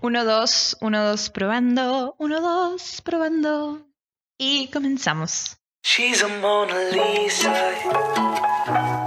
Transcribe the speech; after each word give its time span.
Uno, 0.00 0.24
dos, 0.24 0.76
uno, 0.80 1.04
dos, 1.04 1.28
probando, 1.30 2.14
uno, 2.18 2.40
dos, 2.40 3.00
probando. 3.02 3.84
Y 4.38 4.68
comenzamos. 4.68 5.56
She's 5.82 6.22
a 6.22 6.28
Mona 6.28 6.74
Lisa. 6.92 7.52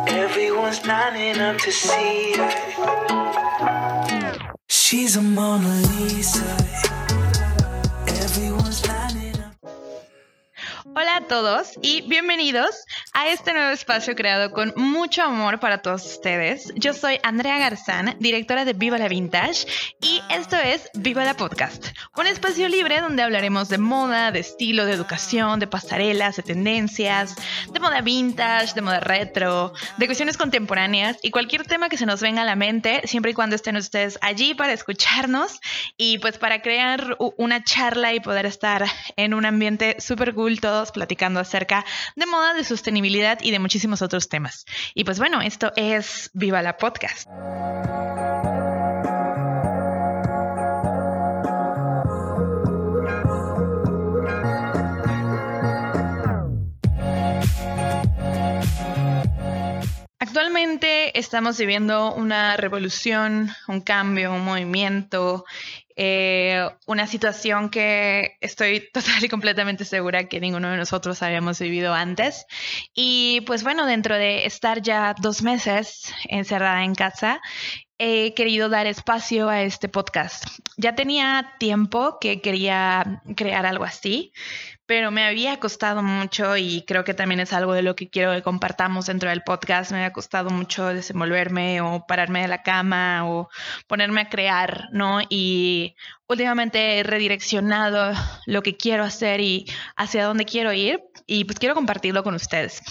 Everyone's 0.08 0.86
lining 0.86 1.40
up 1.40 1.58
to 1.60 1.72
see 1.72 2.34
her. 2.34 2.50
She's 4.68 5.16
a 5.16 5.22
Mona 5.22 5.82
Lisa. 5.98 6.58
Hola 10.94 11.18
a 11.18 11.28
todos 11.28 11.80
y 11.82 12.02
bienvenidos 12.02 12.84
a 13.14 13.28
este 13.28 13.54
nuevo 13.54 13.72
espacio 13.72 14.16
creado 14.16 14.52
con 14.52 14.74
mucho 14.78 15.24
amor 15.24 15.60
para 15.60 15.82
todos 15.82 16.06
ustedes. 16.06 16.72
Yo 16.76 16.94
soy 16.94 17.20
Andrea 17.24 17.58
Garzán, 17.58 18.16
directora 18.20 18.64
de 18.64 18.74
Viva 18.74 18.98
la 18.98 19.10
Vintage 19.10 19.68
y 20.02 20.22
esto 20.30 20.56
es 20.56 20.90
Viva 20.94 21.26
la 21.26 21.36
Podcast, 21.36 21.88
un 22.16 22.28
espacio 22.28 22.70
libre 22.70 23.02
donde 23.02 23.22
hablaremos 23.22 23.68
de 23.68 23.78
moda, 23.78 24.32
de 24.32 24.40
estilo, 24.40 24.86
de 24.86 24.94
educación, 24.94 25.60
de 25.60 25.68
pasarelas, 25.68 26.38
de 26.38 26.44
tendencias, 26.44 27.36
de 27.72 27.80
moda 27.80 28.02
vintage, 28.02 28.74
de 28.76 28.82
moda 28.82 29.02
retro, 29.02 29.74
de 29.98 30.06
cuestiones 30.06 30.38
contemporáneas 30.38 31.18
y 31.22 31.32
cualquier 31.32 31.66
tema 31.66 31.90
que 31.90 31.98
se 31.98 32.06
nos 32.06 32.22
venga 32.22 32.44
a 32.44 32.46
la 32.46 32.56
mente, 32.56 33.02
siempre 33.06 33.32
y 33.32 33.34
cuando 33.34 33.56
estén 33.56 33.76
ustedes 33.76 34.18
allí 34.22 34.54
para 34.54 34.72
escucharnos 34.72 35.60
y 35.98 36.20
pues 36.20 36.38
para 36.38 36.62
crear 36.62 37.18
una 37.38 37.64
charla 37.64 38.14
y 38.14 38.22
poder 38.22 38.46
estar 38.46 38.86
en 39.18 39.34
un 39.34 39.46
ambiente 39.46 39.98
súper 40.00 40.34
cool 40.34 40.62
todos 40.62 40.92
platicando 40.92 41.42
acerca 41.42 41.86
de 42.16 42.26
moda, 42.26 42.54
de 42.54 42.64
sostenibilidad 42.64 43.01
y 43.42 43.52
de 43.52 43.60
muchísimos 43.60 44.02
otros 44.02 44.30
temas. 44.30 44.66
Y 44.94 45.04
pues 45.04 45.20
bueno, 45.20 45.42
esto 45.42 45.72
es 45.76 46.30
Viva 46.34 46.62
la 46.62 46.78
Podcast. 46.78 47.28
Actualmente 60.20 61.20
estamos 61.20 61.58
viviendo 61.58 62.14
una 62.14 62.56
revolución, 62.56 63.50
un 63.68 63.82
cambio, 63.82 64.32
un 64.32 64.46
movimiento 64.46 65.46
eh, 66.04 66.68
una 66.88 67.06
situación 67.06 67.70
que 67.70 68.36
estoy 68.42 68.90
total 68.94 69.24
y 69.24 69.30
completamente 69.30 69.86
segura 69.86 70.28
que 70.28 70.40
ninguno 70.40 70.72
de 70.72 70.78
nosotros 70.78 71.22
habíamos 71.22 71.60
vivido 71.60 71.94
antes. 71.94 72.48
Y 72.96 73.42
pues 73.42 73.62
bueno, 73.64 73.86
dentro 73.86 74.18
de 74.18 74.48
estar 74.48 74.82
ya 74.82 75.14
dos 75.22 75.44
meses 75.44 76.12
encerrada 76.28 76.84
en 76.84 76.96
casa, 76.96 77.40
he 78.00 78.34
querido 78.34 78.68
dar 78.68 78.88
espacio 78.88 79.48
a 79.48 79.62
este 79.62 79.90
podcast. 79.90 80.46
Ya 80.76 80.96
tenía 80.96 81.54
tiempo 81.60 82.18
que 82.20 82.42
quería 82.42 83.22
crear 83.36 83.68
algo 83.68 83.84
así 83.84 84.34
pero 84.92 85.10
me 85.10 85.24
había 85.24 85.58
costado 85.58 86.04
mucho 86.04 86.58
y 86.58 86.84
creo 86.86 87.06
que 87.06 87.14
también 87.14 87.40
es 87.40 87.54
algo 87.54 87.72
de 87.72 87.82
lo 87.82 87.96
que 87.96 88.10
quiero 88.10 88.34
que 88.34 88.42
compartamos 88.42 89.06
dentro 89.06 89.30
del 89.30 89.42
podcast. 89.42 89.90
Me 89.92 90.00
había 90.00 90.12
costado 90.12 90.50
mucho 90.50 90.88
desenvolverme 90.88 91.80
o 91.80 92.06
pararme 92.06 92.42
de 92.42 92.50
la 92.50 92.62
cama 92.62 93.26
o 93.26 93.48
ponerme 93.88 94.20
a 94.20 94.28
crear, 94.28 94.90
¿no? 94.92 95.22
Y 95.30 95.96
últimamente 96.28 97.00
he 97.00 97.04
redireccionado 97.04 98.12
lo 98.46 98.62
que 98.64 98.76
quiero 98.76 99.06
hacer 99.06 99.40
y 99.40 99.66
hacia 99.96 100.26
dónde 100.26 100.44
quiero 100.44 100.74
ir 100.74 101.00
y 101.26 101.46
pues 101.46 101.58
quiero 101.58 101.74
compartirlo 101.74 102.22
con 102.26 102.36
ustedes. 102.36 102.82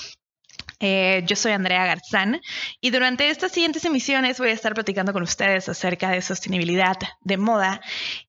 Eh, 0.81 1.23
yo 1.27 1.37
soy 1.37 1.53
Andrea 1.53 1.85
Garzán 1.85 2.41
y 2.81 2.91
durante 2.91 3.29
estas 3.29 3.53
siguientes 3.53 3.85
emisiones 3.85 4.39
voy 4.39 4.49
a 4.49 4.55
estar 4.55 4.75
platicando 4.75 5.13
con 5.13 5.23
ustedes 5.23 5.69
acerca 5.69 6.11
de 6.11 6.23
sostenibilidad, 6.23 6.97
de 7.21 7.37
moda 7.37 7.83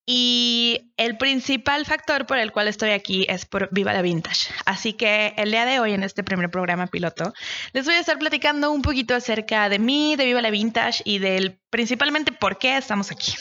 y 0.05 0.91
el 0.97 1.17
principal 1.17 1.85
factor 1.85 2.25
por 2.25 2.37
el 2.37 2.51
cual 2.51 2.67
estoy 2.67 2.89
aquí 2.89 3.25
es 3.29 3.45
por 3.45 3.69
Viva 3.71 3.93
la 3.93 4.01
Vintage. 4.01 4.49
Así 4.65 4.93
que 4.93 5.33
el 5.37 5.51
día 5.51 5.65
de 5.65 5.79
hoy 5.79 5.93
en 5.93 6.03
este 6.03 6.23
primer 6.23 6.51
programa 6.51 6.87
piloto 6.87 7.33
les 7.71 7.85
voy 7.85 7.95
a 7.95 7.99
estar 7.99 8.19
platicando 8.19 8.71
un 8.71 8.81
poquito 8.81 9.15
acerca 9.15 9.69
de 9.69 9.79
mí, 9.79 10.17
de 10.17 10.25
Viva 10.25 10.41
la 10.41 10.51
Vintage 10.51 11.01
y 11.05 11.19
del 11.19 11.57
principalmente 11.69 12.33
por 12.33 12.57
qué 12.57 12.75
estamos 12.77 13.11
aquí. 13.11 13.31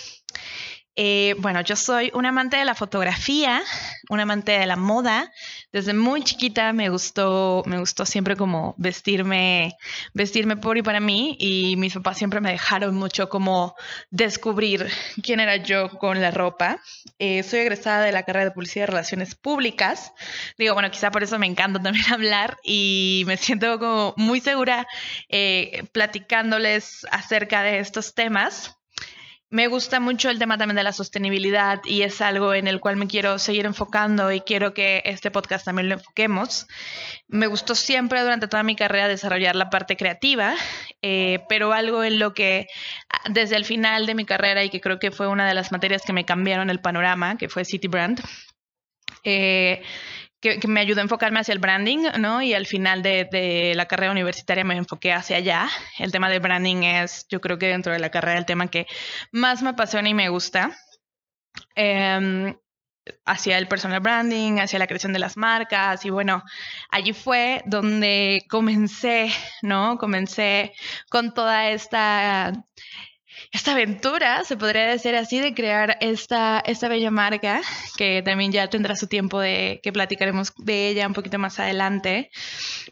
Eh, 0.96 1.34
bueno, 1.38 1.60
yo 1.62 1.76
soy 1.76 2.10
un 2.14 2.26
amante 2.26 2.56
de 2.56 2.64
la 2.64 2.74
fotografía, 2.74 3.62
un 4.08 4.20
amante 4.20 4.52
de 4.52 4.66
la 4.66 4.76
moda. 4.76 5.32
Desde 5.72 5.94
muy 5.94 6.22
chiquita 6.22 6.72
me 6.72 6.88
gustó, 6.88 7.62
me 7.66 7.78
gustó 7.78 8.04
siempre 8.04 8.36
como 8.36 8.74
vestirme, 8.76 9.76
vestirme 10.14 10.56
por 10.56 10.76
y 10.76 10.82
para 10.82 11.00
mí. 11.00 11.36
Y 11.38 11.76
mis 11.76 11.94
papás 11.94 12.18
siempre 12.18 12.40
me 12.40 12.50
dejaron 12.50 12.96
mucho 12.96 13.28
como 13.28 13.74
descubrir 14.10 14.88
quién 15.22 15.40
era 15.40 15.56
yo 15.56 15.88
con 15.90 16.20
la 16.20 16.32
ropa. 16.32 16.80
Eh, 17.18 17.42
soy 17.44 17.60
egresada 17.60 18.04
de 18.04 18.12
la 18.12 18.24
carrera 18.24 18.46
de 18.46 18.50
Publicidad 18.50 18.84
y 18.84 18.86
Relaciones 18.86 19.34
Públicas. 19.34 20.12
Digo, 20.58 20.74
bueno, 20.74 20.90
quizá 20.90 21.10
por 21.10 21.22
eso 21.22 21.38
me 21.38 21.46
encanta 21.46 21.80
también 21.82 22.12
hablar 22.12 22.58
y 22.64 23.24
me 23.26 23.36
siento 23.36 24.14
muy 24.16 24.40
segura 24.40 24.86
eh, 25.28 25.84
platicándoles 25.92 27.06
acerca 27.10 27.62
de 27.62 27.78
estos 27.78 28.14
temas. 28.14 28.79
Me 29.52 29.66
gusta 29.66 29.98
mucho 29.98 30.30
el 30.30 30.38
tema 30.38 30.56
también 30.58 30.76
de 30.76 30.84
la 30.84 30.92
sostenibilidad 30.92 31.80
y 31.84 32.02
es 32.02 32.20
algo 32.20 32.54
en 32.54 32.68
el 32.68 32.78
cual 32.78 32.94
me 32.94 33.08
quiero 33.08 33.36
seguir 33.40 33.66
enfocando 33.66 34.30
y 34.30 34.42
quiero 34.42 34.74
que 34.74 35.02
este 35.04 35.32
podcast 35.32 35.64
también 35.64 35.88
lo 35.88 35.96
enfoquemos. 35.96 36.68
Me 37.26 37.48
gustó 37.48 37.74
siempre 37.74 38.22
durante 38.22 38.46
toda 38.46 38.62
mi 38.62 38.76
carrera 38.76 39.08
desarrollar 39.08 39.56
la 39.56 39.68
parte 39.68 39.96
creativa, 39.96 40.54
eh, 41.02 41.40
pero 41.48 41.72
algo 41.72 42.04
en 42.04 42.20
lo 42.20 42.32
que 42.32 42.68
desde 43.28 43.56
el 43.56 43.64
final 43.64 44.06
de 44.06 44.14
mi 44.14 44.24
carrera 44.24 44.62
y 44.62 44.70
que 44.70 44.80
creo 44.80 45.00
que 45.00 45.10
fue 45.10 45.26
una 45.26 45.48
de 45.48 45.54
las 45.54 45.72
materias 45.72 46.02
que 46.06 46.12
me 46.12 46.24
cambiaron 46.24 46.70
el 46.70 46.78
panorama, 46.78 47.36
que 47.36 47.48
fue 47.48 47.64
City 47.64 47.88
Brand, 47.88 48.22
eh, 49.24 49.82
que, 50.40 50.58
me 50.66 50.80
ayudó 50.80 51.00
a 51.00 51.02
enfocarme 51.02 51.40
hacia 51.40 51.52
el 51.52 51.58
branding, 51.58 52.06
¿no? 52.18 52.42
Y 52.42 52.54
al 52.54 52.66
final 52.66 53.02
de, 53.02 53.72
la 53.74 53.86
carrera 53.86 54.12
universitaria 54.12 54.64
me 54.64 54.76
enfoqué 54.76 55.12
hacia 55.12 55.36
allá. 55.36 55.68
El 55.98 56.12
tema 56.12 56.28
del 56.30 56.40
branding 56.40 56.82
es, 56.82 57.26
yo 57.28 57.40
creo 57.40 57.58
que 57.58 57.68
dentro 57.68 57.92
de 57.92 57.98
la 57.98 58.10
carrera, 58.10 58.38
el 58.38 58.46
tema 58.46 58.68
que 58.68 58.86
más 59.32 59.62
me 59.62 59.70
apasiona 59.70 60.08
y 60.08 60.14
me 60.14 60.28
gusta. 60.28 60.76
Em, 61.74 62.54
hacia 63.24 63.58
el 63.58 63.68
personal 63.68 64.00
branding, 64.00 64.58
hacia 64.58 64.78
la 64.78 64.86
creación 64.86 65.12
de 65.12 65.18
las 65.18 65.36
marcas 65.36 66.04
y 66.04 66.10
bueno, 66.10 66.42
allí 66.90 67.12
fue 67.12 67.62
donde 67.66 68.44
comencé, 68.48 69.30
¿no? 69.62 69.98
Comencé 69.98 70.72
con 71.10 71.34
toda 71.34 71.70
esta 71.70 72.52
esta 73.52 73.72
aventura, 73.72 74.44
se 74.44 74.56
podría 74.56 74.86
decir 74.86 75.14
así, 75.16 75.40
de 75.40 75.54
crear 75.54 75.96
esta, 76.00 76.60
esta 76.60 76.88
bella 76.88 77.10
marca, 77.10 77.60
que 77.96 78.22
también 78.22 78.52
ya 78.52 78.68
tendrá 78.68 78.96
su 78.96 79.06
tiempo 79.06 79.40
de 79.40 79.80
que 79.82 79.92
platicaremos 79.92 80.52
de 80.58 80.88
ella 80.88 81.06
un 81.06 81.14
poquito 81.14 81.38
más 81.38 81.58
adelante. 81.58 82.30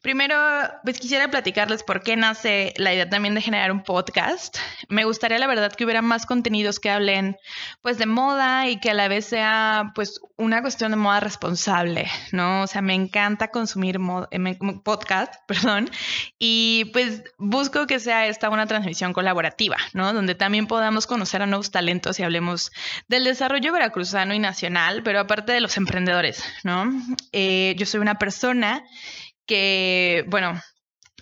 Primero, 0.02 0.36
pues 0.84 0.98
quisiera 0.98 1.28
platicarles 1.28 1.82
por 1.82 2.02
qué 2.02 2.16
nace 2.16 2.74
la 2.76 2.92
idea 2.92 3.08
también 3.08 3.34
de 3.34 3.40
generar 3.40 3.72
un 3.72 3.82
podcast. 3.82 4.58
Me 4.88 5.04
gustaría, 5.04 5.38
la 5.38 5.46
verdad, 5.46 5.72
que 5.72 5.84
hubiera 5.84 6.02
más 6.02 6.26
contenidos 6.26 6.80
que 6.80 6.90
hablen, 6.90 7.36
pues, 7.82 7.98
de 7.98 8.06
moda 8.06 8.68
y 8.68 8.78
que 8.80 8.90
a 8.90 8.94
la 8.94 9.08
vez 9.08 9.26
sea, 9.26 9.92
pues, 9.94 10.20
una 10.38 10.62
cuestión 10.62 10.92
de 10.92 10.96
moda 10.96 11.20
responsable, 11.20 12.06
¿no? 12.32 12.62
O 12.62 12.66
sea, 12.66 12.80
me 12.80 12.94
encanta 12.94 13.48
consumir 13.48 13.98
eh, 14.30 14.58
podcast, 14.84 15.34
perdón, 15.46 15.90
y 16.38 16.90
pues 16.92 17.24
busco 17.38 17.86
que 17.86 17.98
sea 17.98 18.26
esta 18.26 18.48
una 18.48 18.66
transmisión 18.66 19.12
colaborativa, 19.12 19.76
¿no? 19.92 20.12
Donde 20.12 20.34
también 20.38 20.66
podamos 20.66 21.06
conocer 21.06 21.42
a 21.42 21.46
nuevos 21.46 21.70
talentos 21.70 22.18
y 22.18 22.22
hablemos 22.22 22.72
del 23.08 23.24
desarrollo 23.24 23.72
veracruzano 23.72 24.34
y 24.34 24.38
nacional, 24.38 25.02
pero 25.02 25.20
aparte 25.20 25.52
de 25.52 25.60
los 25.60 25.76
emprendedores, 25.76 26.42
¿no? 26.64 26.90
Eh, 27.32 27.74
yo 27.76 27.84
soy 27.84 28.00
una 28.00 28.18
persona 28.18 28.84
que, 29.44 30.24
bueno, 30.28 30.60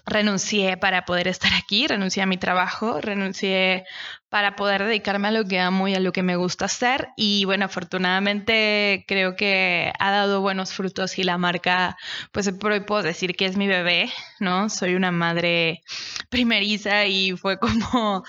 renuncié 0.07 0.77
para 0.77 1.05
poder 1.05 1.29
estar 1.29 1.53
aquí, 1.55 1.87
renuncié 1.87 2.23
a 2.23 2.27
mi 2.27 2.37
trabajo, 2.37 3.01
renuncié 3.01 3.85
para 4.29 4.57
poder 4.57 4.85
dedicarme 4.85 5.29
a 5.29 5.31
lo 5.31 5.45
que 5.45 5.61
amo 5.61 5.89
y 5.89 5.95
a 5.95 6.01
lo 6.01 6.13
que 6.13 6.23
me 6.23 6.37
gusta 6.37 6.67
hacer. 6.67 7.09
Y 7.17 7.45
bueno, 7.45 7.65
afortunadamente 7.65 9.05
creo 9.09 9.35
que 9.37 9.93
ha 9.99 10.11
dado 10.11 10.41
buenos 10.41 10.73
frutos 10.73 11.19
y 11.19 11.25
la 11.25 11.39
marca, 11.39 11.97
pues 12.33 12.51
puedo 12.87 13.03
decir 13.03 13.37
que 13.37 13.47
es 13.47 13.57
mi 13.57 13.67
bebé, 13.67 14.11
¿no? 14.41 14.69
Soy 14.69 14.95
una 14.95 15.11
madre 15.11 15.81
primeriza 16.29 17.07
y 17.07 17.33
fue 17.37 17.59
como 17.61 18.25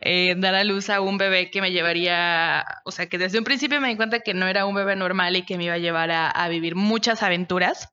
eh, 0.00 0.34
dar 0.38 0.54
a 0.54 0.64
luz 0.64 0.90
a 0.90 1.00
un 1.00 1.18
bebé 1.18 1.50
que 1.50 1.60
me 1.60 1.72
llevaría, 1.72 2.64
o 2.84 2.90
sea, 2.90 3.08
que 3.08 3.18
desde 3.18 3.38
un 3.38 3.44
principio 3.44 3.80
me 3.80 3.88
di 3.88 3.96
cuenta 3.96 4.20
que 4.20 4.34
no 4.34 4.46
era 4.46 4.66
un 4.66 4.74
bebé 4.74 4.96
normal 4.96 5.36
y 5.36 5.44
que 5.44 5.58
me 5.58 5.64
iba 5.64 5.74
a 5.74 5.78
llevar 5.78 6.10
a 6.10 6.48
vivir 6.48 6.76
muchas 6.76 7.22
aventuras. 7.22 7.90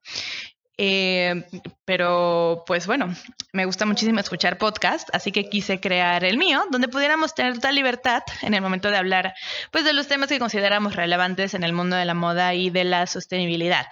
Eh, 0.82 1.44
pero 1.84 2.64
pues 2.66 2.86
bueno, 2.86 3.14
me 3.52 3.66
gusta 3.66 3.84
muchísimo 3.84 4.18
escuchar 4.18 4.56
podcast, 4.56 5.10
así 5.12 5.30
que 5.30 5.50
quise 5.50 5.78
crear 5.78 6.24
el 6.24 6.38
mío, 6.38 6.62
donde 6.70 6.88
pudiéramos 6.88 7.34
tener 7.34 7.58
tal 7.58 7.74
libertad 7.74 8.22
en 8.40 8.54
el 8.54 8.62
momento 8.62 8.90
de 8.90 8.96
hablar 8.96 9.34
pues 9.70 9.84
de 9.84 9.92
los 9.92 10.08
temas 10.08 10.30
que 10.30 10.38
consideramos 10.38 10.96
relevantes 10.96 11.52
en 11.52 11.64
el 11.64 11.74
mundo 11.74 11.96
de 11.96 12.06
la 12.06 12.14
moda 12.14 12.54
y 12.54 12.70
de 12.70 12.84
la 12.84 13.06
sostenibilidad. 13.06 13.88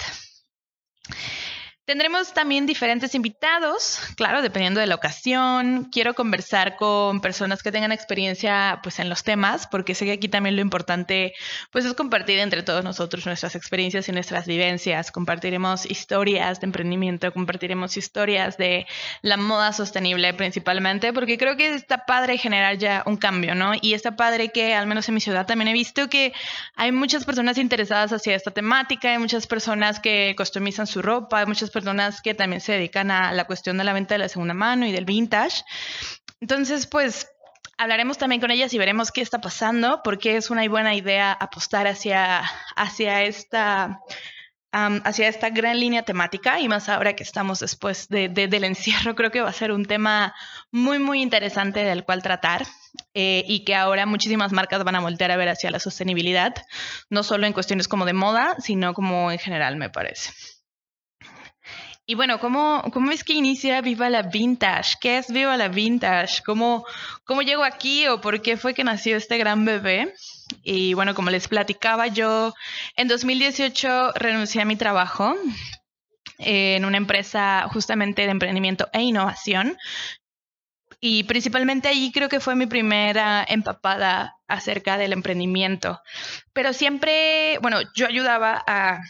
Tendremos 1.89 2.35
también 2.35 2.67
diferentes 2.67 3.15
invitados, 3.15 3.99
claro, 4.15 4.43
dependiendo 4.43 4.79
de 4.79 4.87
la 4.87 4.95
ocasión. 4.95 5.89
Quiero 5.91 6.13
conversar 6.13 6.77
con 6.77 7.23
personas 7.23 7.63
que 7.63 7.73
tengan 7.73 7.93
experiencia 7.93 8.81
pues 8.83 8.99
en 8.99 9.09
los 9.09 9.25
temas, 9.25 9.67
porque 9.67 9.95
sé 9.95 10.05
que 10.05 10.13
aquí 10.13 10.29
también 10.29 10.55
lo 10.55 10.61
importante 10.61 11.33
pues 11.73 11.87
es 11.87 11.95
compartir 11.95 12.41
entre 12.41 12.63
todos 12.63 12.85
nosotros 12.85 13.25
nuestras 13.25 13.55
experiencias 13.55 14.07
y 14.07 14.13
nuestras 14.13 14.47
vivencias. 14.47 15.11
Compartiremos 15.11 15.91
historias 15.91 16.61
de 16.61 16.67
emprendimiento, 16.67 17.33
compartiremos 17.33 17.97
historias 17.97 18.59
de 18.59 18.87
la 19.23 19.39
moda 19.39 19.73
sostenible 19.73 20.35
principalmente, 20.35 21.15
porque 21.15 21.39
creo 21.39 21.57
que 21.57 21.73
está 21.73 22.05
padre 22.05 22.37
generar 22.37 22.77
ya 22.77 23.03
un 23.07 23.17
cambio, 23.17 23.55
¿no? 23.55 23.73
Y 23.81 23.95
está 23.95 24.15
padre 24.15 24.51
que 24.51 24.75
al 24.75 24.87
menos 24.87 25.09
en 25.09 25.15
mi 25.15 25.23
ciudad 25.23 25.47
también 25.47 25.69
he 25.69 25.73
visto 25.73 26.11
que 26.11 26.35
hay 26.77 26.93
muchas 26.93 27.25
personas 27.25 27.57
interesadas 27.57 28.13
hacia 28.13 28.37
esta 28.37 28.51
temática, 28.51 29.13
hay 29.13 29.19
muchas 29.19 29.47
personas 29.47 30.01
que 30.01 30.35
customizan 30.37 30.87
su 30.87 31.01
ropa, 31.01 31.39
hay 31.39 31.47
muchas 31.47 31.71
personas 31.71 31.78
que 32.23 32.35
también 32.35 32.61
se 32.61 32.73
dedican 32.73 33.11
a 33.11 33.33
la 33.33 33.45
cuestión 33.47 33.79
de 33.79 33.85
la 33.85 33.93
venta 33.93 34.15
de 34.15 34.19
la 34.19 34.29
segunda 34.29 34.55
mano 34.55 34.87
y 34.87 34.93
del 34.93 35.05
vintage. 35.05 35.65
Entonces, 36.41 36.87
pues 36.87 37.29
hablaremos 37.77 38.19
también 38.19 38.41
con 38.41 38.51
ellas 38.51 38.73
y 38.75 38.79
veremos 38.79 39.13
qué 39.13 39.21
está 39.21 39.41
pasando, 39.41 40.01
porque 40.03 40.37
es 40.37 40.51
una 40.51 40.69
buena 40.69 40.95
idea 40.95 41.33
apostar 41.33 41.87
hacia, 41.87 42.43
hacia 42.77 43.23
esta 43.23 44.01
hacia 44.71 45.29
esta 45.29 45.49
gran 45.49 45.81
línea 45.81 46.03
temática 46.03 46.61
y 46.61 46.69
más 46.69 46.89
ahora 46.89 47.17
que 47.17 47.23
estamos 47.23 47.61
después 47.61 48.09
de, 48.09 48.29
del 48.29 48.65
encierro, 48.65 49.15
creo 49.17 49.31
que 49.31 49.41
va 49.41 49.49
a 49.49 49.53
ser 49.53 49.73
un 49.73 49.87
tema 49.87 50.35
muy, 50.71 50.99
muy 50.99 51.23
interesante 51.23 51.81
del 51.81 52.05
cual 52.05 52.23
tratar 52.23 52.67
eh, 53.15 53.45
y 53.47 53.65
que 53.65 53.75
ahora 53.75 54.05
muchísimas 54.05 54.53
marcas 54.53 54.85
van 54.85 54.97
a 54.97 55.01
voltear 55.01 55.31
a 55.31 55.37
ver 55.37 55.49
hacia 55.49 55.71
la 55.71 55.81
sostenibilidad, 55.81 56.55
no 57.09 57.23
solo 57.23 57.47
en 57.47 57.55
cuestiones 57.55 57.89
como 57.89 58.05
de 58.05 58.13
moda, 58.13 58.57
sino 58.59 58.93
como 58.93 59.33
en 59.33 59.39
general, 59.39 59.77
me 59.77 59.89
parece. 59.89 60.33
Y 62.11 62.15
bueno, 62.15 62.41
¿cómo, 62.41 62.83
¿cómo 62.91 63.11
es 63.11 63.23
que 63.23 63.35
inicia 63.35 63.83
Viva 63.83 64.09
la 64.09 64.23
Vintage? 64.23 64.97
¿Qué 64.99 65.19
es 65.19 65.31
Viva 65.31 65.59
la 65.59 65.69
Vintage? 65.69 66.43
¿Cómo, 66.43 66.87
¿Cómo 67.25 67.43
llegó 67.43 67.65
aquí 67.65 68.07
o 68.07 68.23
por 68.23 68.41
qué 68.41 68.57
fue 68.57 68.73
que 68.73 68.83
nació 68.83 69.19
este 69.19 69.37
gran 69.37 69.67
bebé? 69.67 70.15
Y 70.63 70.95
bueno, 70.95 71.15
como 71.15 71.29
les 71.29 71.49
platicaba, 71.49 72.07
yo 72.07 72.55
en 72.97 73.09
2018 73.09 74.13
renuncié 74.15 74.63
a 74.63 74.65
mi 74.65 74.77
trabajo 74.77 75.37
en 76.39 76.87
una 76.87 76.97
empresa 76.97 77.69
justamente 77.71 78.23
de 78.23 78.31
emprendimiento 78.31 78.89
e 78.95 79.03
innovación. 79.03 79.77
Y 81.01 81.25
principalmente 81.25 81.89
allí 81.89 82.11
creo 82.11 82.31
que 82.31 82.41
fue 82.41 82.55
mi 82.55 82.65
primera 82.65 83.45
empapada 83.47 84.35
acerca 84.47 84.97
del 84.97 85.13
emprendimiento. 85.13 86.01
Pero 86.55 86.73
siempre, 86.73 87.59
bueno, 87.61 87.81
yo 87.95 88.07
ayudaba 88.07 88.65
a, 88.67 89.03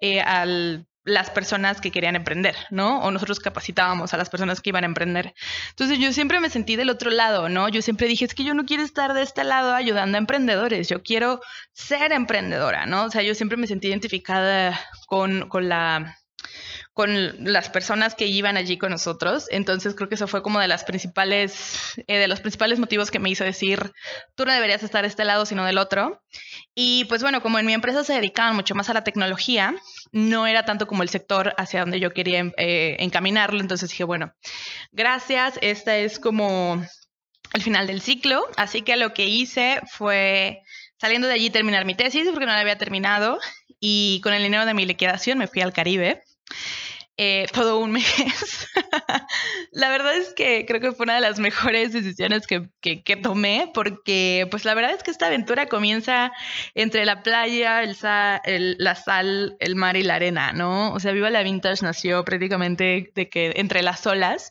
eh, 0.00 0.20
al 0.20 0.86
las 1.06 1.30
personas 1.30 1.80
que 1.80 1.92
querían 1.92 2.16
emprender, 2.16 2.56
¿no? 2.70 2.98
O 2.98 3.10
nosotros 3.12 3.38
capacitábamos 3.38 4.12
a 4.12 4.16
las 4.16 4.28
personas 4.28 4.60
que 4.60 4.70
iban 4.70 4.82
a 4.82 4.88
emprender. 4.88 5.34
Entonces 5.70 6.00
yo 6.00 6.12
siempre 6.12 6.40
me 6.40 6.50
sentí 6.50 6.74
del 6.74 6.90
otro 6.90 7.10
lado, 7.10 7.48
¿no? 7.48 7.68
Yo 7.68 7.80
siempre 7.80 8.08
dije, 8.08 8.24
es 8.24 8.34
que 8.34 8.42
yo 8.42 8.54
no 8.54 8.66
quiero 8.66 8.82
estar 8.82 9.14
de 9.14 9.22
este 9.22 9.44
lado 9.44 9.72
ayudando 9.72 10.18
a 10.18 10.20
emprendedores, 10.20 10.88
yo 10.88 11.02
quiero 11.04 11.40
ser 11.72 12.12
emprendedora, 12.12 12.86
¿no? 12.86 13.04
O 13.04 13.10
sea, 13.10 13.22
yo 13.22 13.36
siempre 13.36 13.56
me 13.56 13.68
sentí 13.68 13.86
identificada 13.86 14.78
con, 15.06 15.48
con 15.48 15.68
la 15.68 16.18
con 16.96 17.44
las 17.44 17.68
personas 17.68 18.14
que 18.14 18.26
iban 18.26 18.56
allí 18.56 18.78
con 18.78 18.90
nosotros. 18.90 19.48
Entonces 19.50 19.94
creo 19.94 20.08
que 20.08 20.14
eso 20.14 20.26
fue 20.26 20.42
como 20.42 20.60
de 20.60 20.66
las 20.66 20.82
principales, 20.82 21.92
eh, 22.06 22.16
de 22.16 22.26
los 22.26 22.40
principales 22.40 22.78
motivos 22.78 23.10
que 23.10 23.18
me 23.18 23.28
hizo 23.28 23.44
decir, 23.44 23.92
tú 24.34 24.46
no 24.46 24.54
deberías 24.54 24.82
estar 24.82 25.02
de 25.02 25.08
este 25.08 25.26
lado, 25.26 25.44
sino 25.44 25.66
del 25.66 25.76
otro. 25.76 26.22
Y 26.74 27.04
pues 27.04 27.20
bueno, 27.20 27.42
como 27.42 27.58
en 27.58 27.66
mi 27.66 27.74
empresa 27.74 28.02
se 28.02 28.14
dedicaban 28.14 28.56
mucho 28.56 28.74
más 28.74 28.88
a 28.88 28.94
la 28.94 29.04
tecnología, 29.04 29.74
no 30.10 30.46
era 30.46 30.64
tanto 30.64 30.86
como 30.86 31.02
el 31.02 31.10
sector 31.10 31.52
hacia 31.58 31.80
donde 31.80 32.00
yo 32.00 32.14
quería 32.14 32.50
eh, 32.56 32.96
encaminarlo. 33.00 33.60
Entonces 33.60 33.90
dije, 33.90 34.04
bueno, 34.04 34.32
gracias, 34.90 35.58
esta 35.60 35.98
es 35.98 36.18
como 36.18 36.82
el 37.52 37.62
final 37.62 37.88
del 37.88 38.00
ciclo. 38.00 38.46
Así 38.56 38.80
que 38.80 38.96
lo 38.96 39.12
que 39.12 39.26
hice 39.26 39.82
fue 39.86 40.62
saliendo 40.98 41.28
de 41.28 41.34
allí 41.34 41.50
terminar 41.50 41.84
mi 41.84 41.94
tesis 41.94 42.26
porque 42.30 42.46
no 42.46 42.52
la 42.52 42.60
había 42.60 42.78
terminado 42.78 43.38
y 43.80 44.22
con 44.22 44.32
el 44.32 44.42
dinero 44.42 44.64
de 44.64 44.72
mi 44.72 44.86
liquidación 44.86 45.36
me 45.36 45.46
fui 45.46 45.60
al 45.60 45.74
Caribe 45.74 46.22
eh, 47.18 47.46
todo 47.52 47.78
un 47.78 47.92
mes. 47.92 48.68
la 49.72 49.88
verdad 49.88 50.16
es 50.16 50.34
que 50.34 50.66
creo 50.66 50.80
que 50.80 50.92
fue 50.92 51.04
una 51.04 51.14
de 51.14 51.22
las 51.22 51.38
mejores 51.38 51.92
decisiones 51.92 52.46
que, 52.46 52.68
que, 52.80 53.16
tomé, 53.16 53.70
porque 53.72 54.46
pues 54.50 54.64
la 54.64 54.74
verdad 54.74 54.92
es 54.92 55.02
que 55.02 55.10
esta 55.10 55.26
aventura 55.26 55.66
comienza 55.66 56.32
entre 56.74 57.04
la 57.06 57.22
playa, 57.22 57.82
el, 57.82 57.96
el, 58.44 58.76
la 58.78 58.94
sal, 58.94 59.56
el 59.60 59.76
mar 59.76 59.96
y 59.96 60.02
la 60.02 60.16
arena, 60.16 60.52
¿no? 60.52 60.92
O 60.92 61.00
sea, 61.00 61.12
Viva 61.12 61.30
la 61.30 61.42
Vintage 61.42 61.82
nació 61.82 62.24
prácticamente 62.24 63.10
de 63.14 63.28
que 63.28 63.54
entre 63.56 63.82
las 63.82 64.06
olas 64.06 64.50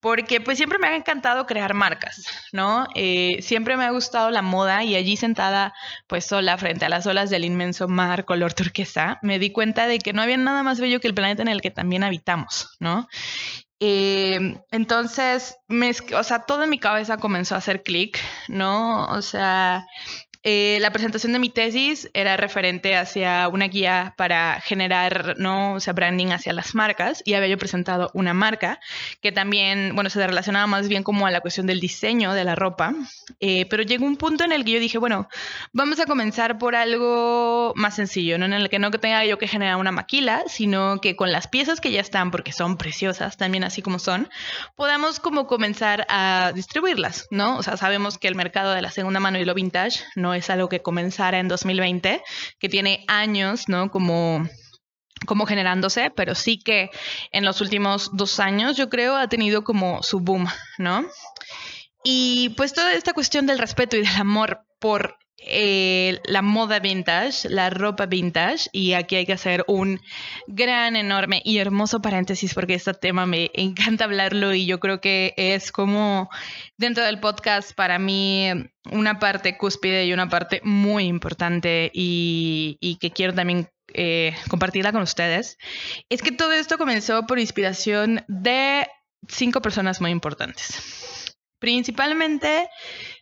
porque 0.00 0.40
pues 0.40 0.58
siempre 0.58 0.78
me 0.78 0.88
ha 0.88 0.96
encantado 0.96 1.46
crear 1.46 1.74
marcas, 1.74 2.24
¿no? 2.52 2.86
Eh, 2.94 3.38
siempre 3.42 3.76
me 3.76 3.84
ha 3.84 3.90
gustado 3.90 4.30
la 4.30 4.42
moda 4.42 4.84
y 4.84 4.94
allí 4.94 5.16
sentada 5.16 5.74
pues 6.06 6.24
sola 6.26 6.56
frente 6.56 6.84
a 6.84 6.88
las 6.88 7.06
olas 7.06 7.30
del 7.30 7.44
inmenso 7.44 7.88
mar 7.88 8.24
color 8.24 8.54
turquesa, 8.54 9.18
me 9.22 9.38
di 9.38 9.50
cuenta 9.50 9.86
de 9.86 9.98
que 9.98 10.12
no 10.12 10.22
había 10.22 10.36
nada 10.36 10.62
más 10.62 10.80
bello 10.80 11.00
que 11.00 11.08
el 11.08 11.14
planeta 11.14 11.42
en 11.42 11.48
el 11.48 11.60
que 11.60 11.70
también 11.70 12.04
habitamos, 12.04 12.76
¿no? 12.80 13.08
Eh, 13.80 14.60
entonces, 14.72 15.56
me, 15.68 15.90
o 15.90 16.24
sea, 16.24 16.40
todo 16.40 16.66
mi 16.66 16.80
cabeza 16.80 17.18
comenzó 17.18 17.54
a 17.54 17.58
hacer 17.58 17.82
clic, 17.82 18.18
¿no? 18.48 19.06
O 19.06 19.22
sea, 19.22 19.86
eh, 20.50 20.78
la 20.80 20.92
presentación 20.92 21.34
de 21.34 21.38
mi 21.38 21.50
tesis 21.50 22.08
era 22.14 22.38
referente 22.38 22.96
hacia 22.96 23.48
una 23.48 23.68
guía 23.68 24.14
para 24.16 24.62
generar, 24.62 25.34
¿no? 25.36 25.74
O 25.74 25.80
sea, 25.80 25.92
branding 25.92 26.28
hacia 26.28 26.54
las 26.54 26.74
marcas 26.74 27.22
y 27.26 27.34
había 27.34 27.48
yo 27.48 27.58
presentado 27.58 28.10
una 28.14 28.32
marca 28.32 28.80
que 29.20 29.30
también, 29.30 29.94
bueno, 29.94 30.08
se 30.08 30.26
relacionaba 30.26 30.66
más 30.66 30.88
bien 30.88 31.02
como 31.02 31.26
a 31.26 31.30
la 31.30 31.42
cuestión 31.42 31.66
del 31.66 31.80
diseño 31.80 32.32
de 32.32 32.44
la 32.44 32.54
ropa, 32.54 32.94
eh, 33.40 33.66
pero 33.66 33.82
llegó 33.82 34.06
un 34.06 34.16
punto 34.16 34.42
en 34.42 34.52
el 34.52 34.64
que 34.64 34.70
yo 34.70 34.80
dije, 34.80 34.96
bueno, 34.96 35.28
vamos 35.74 36.00
a 36.00 36.06
comenzar 36.06 36.56
por 36.56 36.74
algo 36.74 37.74
más 37.76 37.96
sencillo, 37.96 38.38
¿no? 38.38 38.46
En 38.46 38.54
el 38.54 38.70
que 38.70 38.78
no 38.78 38.90
tenga 38.90 39.26
yo 39.26 39.36
que 39.36 39.48
generar 39.48 39.76
una 39.76 39.92
maquila, 39.92 40.44
sino 40.46 41.02
que 41.02 41.14
con 41.14 41.30
las 41.30 41.46
piezas 41.46 41.78
que 41.78 41.92
ya 41.92 42.00
están, 42.00 42.30
porque 42.30 42.52
son 42.52 42.78
preciosas 42.78 43.36
también 43.36 43.64
así 43.64 43.82
como 43.82 43.98
son, 43.98 44.30
podamos 44.76 45.20
como 45.20 45.46
comenzar 45.46 46.06
a 46.08 46.52
distribuirlas, 46.54 47.26
¿no? 47.30 47.58
O 47.58 47.62
sea, 47.62 47.76
sabemos 47.76 48.16
que 48.16 48.28
el 48.28 48.34
mercado 48.34 48.72
de 48.72 48.80
la 48.80 48.90
segunda 48.90 49.20
mano 49.20 49.38
y 49.38 49.44
lo 49.44 49.52
vintage 49.52 50.04
no 50.16 50.37
es 50.38 50.50
algo 50.50 50.68
que 50.68 50.80
comenzara 50.80 51.38
en 51.38 51.48
2020, 51.48 52.22
que 52.58 52.68
tiene 52.68 53.04
años, 53.08 53.68
¿no? 53.68 53.90
Como 53.90 54.48
como 55.26 55.46
generándose, 55.46 56.10
pero 56.10 56.36
sí 56.36 56.58
que 56.58 56.90
en 57.32 57.44
los 57.44 57.60
últimos 57.60 58.10
dos 58.16 58.38
años 58.38 58.76
yo 58.76 58.88
creo 58.88 59.16
ha 59.16 59.28
tenido 59.28 59.64
como 59.64 60.02
su 60.02 60.20
boom, 60.20 60.46
¿no? 60.78 61.04
Y 62.04 62.50
pues 62.50 62.72
toda 62.72 62.92
esta 62.92 63.12
cuestión 63.12 63.46
del 63.46 63.58
respeto 63.58 63.96
y 63.96 64.02
del 64.02 64.16
amor 64.16 64.60
por 64.78 65.18
eh, 65.40 66.20
la 66.24 66.42
moda 66.42 66.80
vintage, 66.80 67.48
la 67.48 67.70
ropa 67.70 68.06
vintage, 68.06 68.68
y 68.72 68.94
aquí 68.94 69.14
hay 69.14 69.24
que 69.24 69.32
hacer 69.32 69.64
un 69.68 70.00
gran, 70.48 70.96
enorme 70.96 71.40
y 71.44 71.58
hermoso 71.58 72.02
paréntesis 72.02 72.54
porque 72.54 72.74
este 72.74 72.92
tema 72.92 73.24
me 73.24 73.50
encanta 73.54 74.04
hablarlo 74.04 74.52
y 74.52 74.66
yo 74.66 74.80
creo 74.80 75.00
que 75.00 75.34
es 75.36 75.70
como 75.70 76.28
dentro 76.76 77.04
del 77.04 77.20
podcast 77.20 77.72
para 77.72 78.00
mí 78.00 78.48
una 78.90 79.20
parte 79.20 79.56
cúspide 79.56 80.06
y 80.06 80.12
una 80.12 80.28
parte 80.28 80.60
muy 80.64 81.04
importante 81.04 81.90
y, 81.94 82.98
que 83.00 83.12
quiero 83.12 83.32
también 83.32 83.68
eh, 83.94 84.34
compartirla 84.48 84.90
con 84.90 85.02
ustedes. 85.02 85.56
Es 86.08 86.20
que 86.20 86.32
todo 86.32 86.52
esto 86.52 86.78
comenzó 86.78 87.26
por 87.26 87.38
inspiración 87.38 88.24
de 88.26 88.88
cinco 89.28 89.62
personas 89.62 90.00
muy 90.00 90.10
importantes. 90.10 91.36
Principalmente 91.60 92.68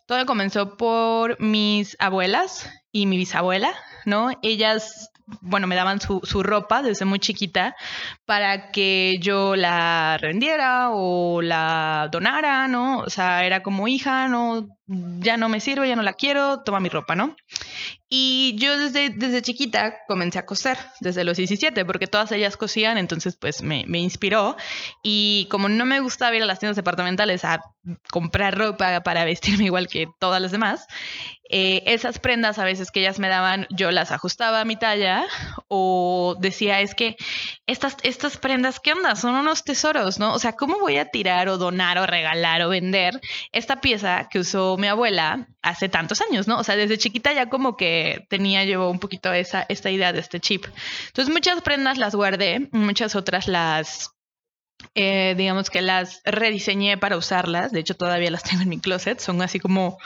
todo 0.07 0.25
comenzó 0.25 0.77
por 0.77 1.41
mis 1.41 1.97
abuelas 1.99 2.71
y 2.93 3.07
mi 3.07 3.17
bisabuela, 3.17 3.75
¿no? 4.05 4.31
Ellas, 4.43 5.11
bueno, 5.41 5.67
me 5.67 5.75
daban 5.75 6.01
su, 6.01 6.43
ropa 6.43 6.83
desde 6.83 7.05
muy 7.05 7.19
chiquita 7.19 7.75
para 8.25 8.71
que 8.71 9.19
yo 9.21 9.57
la 9.57 10.17
rendiera 10.19 10.91
o 10.93 11.43
la 11.43 12.09
donara, 12.13 12.69
¿no? 12.69 13.01
O 13.01 13.11
sea, 13.11 13.45
era 13.45 13.65
como 13.65 13.89
hija, 13.89 14.29
no, 14.29 14.69
ya 14.87 15.37
no 15.37 15.49
me 15.49 15.59
sirve, 15.61 15.89
ya 15.89 15.97
no 15.97 16.03
la 16.03 16.13
quiero, 16.13 16.63
toma 16.63 16.79
mi 16.79 16.89
ropa, 16.89 17.17
¿no? 17.17 17.35
Y 18.09 18.55
yo 18.59 18.79
desde, 18.79 19.11
desde 19.11 19.43
chiquita 19.43 20.05
comencé 20.07 20.39
a 20.39 20.47
coser, 20.47 20.79
desde 21.01 21.25
los 21.25 21.37
17, 21.37 21.85
porque 21.85 22.07
todas 22.07 22.31
ellas 22.31 22.57
cosían, 22.57 22.99
entonces 22.99 23.37
pues 23.37 23.63
me, 23.63 23.85
me 23.89 23.99
inspiró. 23.99 24.57
Y 25.03 25.49
como 25.51 25.69
no 25.69 25.85
me 25.85 25.99
gustaba 25.99 26.37
ir 26.37 26.43
a 26.43 26.47
las 26.47 26.61
tiendas 26.61 26.77
departamentales 26.77 27.45
a 27.45 27.61
comprar 28.11 28.57
ropa 28.57 29.01
para 29.03 29.25
vestirme 29.25 29.65
igual 29.65 29.89
que 29.89 30.07
todas 30.21 30.41
las 30.41 30.53
demás, 30.53 30.87
eh, 31.49 31.85
esas 31.87 32.19
prendas 32.19 32.59
a 32.59 32.65
veces 32.65 32.91
que 32.91 33.01
ellas 33.01 33.21
me 33.21 33.29
daban, 33.29 33.69
yo 33.71 33.93
las 33.93 34.11
ajustaba 34.11 34.61
a 34.61 34.65
mi 34.65 34.77
talla 34.77 35.25
o 35.69 36.37
decía, 36.41 36.81
es 36.81 36.95
que 36.97 37.17
estas, 37.67 37.97
estas 38.03 38.37
prendas, 38.37 38.81
¿qué 38.81 38.93
onda? 38.93 39.15
Son 39.15 39.35
unos 39.35 39.63
tesoros, 39.63 40.19
¿no? 40.19 40.35
O 40.35 40.39
sea, 40.41 40.55
¿cómo 40.55 40.81
voy 40.81 40.99
a 40.99 41.11
tirar 41.11 41.49
o 41.49 41.57
donar 41.57 41.99
o 41.99 42.07
regalar 42.07 42.63
o 42.63 42.69
vender 42.69 43.21
esta 43.53 43.81
pieza 43.81 44.29
que 44.29 44.41
usó 44.41 44.77
mi 44.77 44.89
abuela 44.89 45.47
hace 45.63 45.89
tantos 45.89 46.21
años, 46.21 46.49
¿no? 46.49 46.59
O 46.59 46.65
sea, 46.65 46.75
desde 46.75 46.99
chiquita 46.99 47.33
ya 47.33 47.49
como 47.49 47.77
que 47.77 47.96
tenía 48.29 48.65
yo 48.65 48.91
un 48.91 48.99
poquito 48.99 49.33
esa, 49.33 49.67
esta 49.69 49.91
idea 49.91 50.13
de 50.13 50.21
este 50.21 50.41
chip. 50.41 50.65
Entonces 51.09 51.33
muchas 51.33 51.63
prendas 51.63 51.99
las 51.99 52.15
guardé, 52.15 52.69
muchas 52.73 53.17
otras 53.17 53.49
las 53.49 54.11
eh, 54.95 55.35
digamos 55.37 55.71
que 55.71 55.83
las 55.83 56.21
rediseñé 56.25 56.99
para 56.99 57.17
usarlas. 57.17 57.73
De 57.73 57.81
hecho, 57.81 57.97
todavía 57.97 58.31
las 58.31 58.43
tengo 58.43 58.63
en 58.63 58.69
mi 58.69 58.81
closet. 58.81 59.21
Son 59.21 59.43
así 59.43 59.61
como 59.61 59.99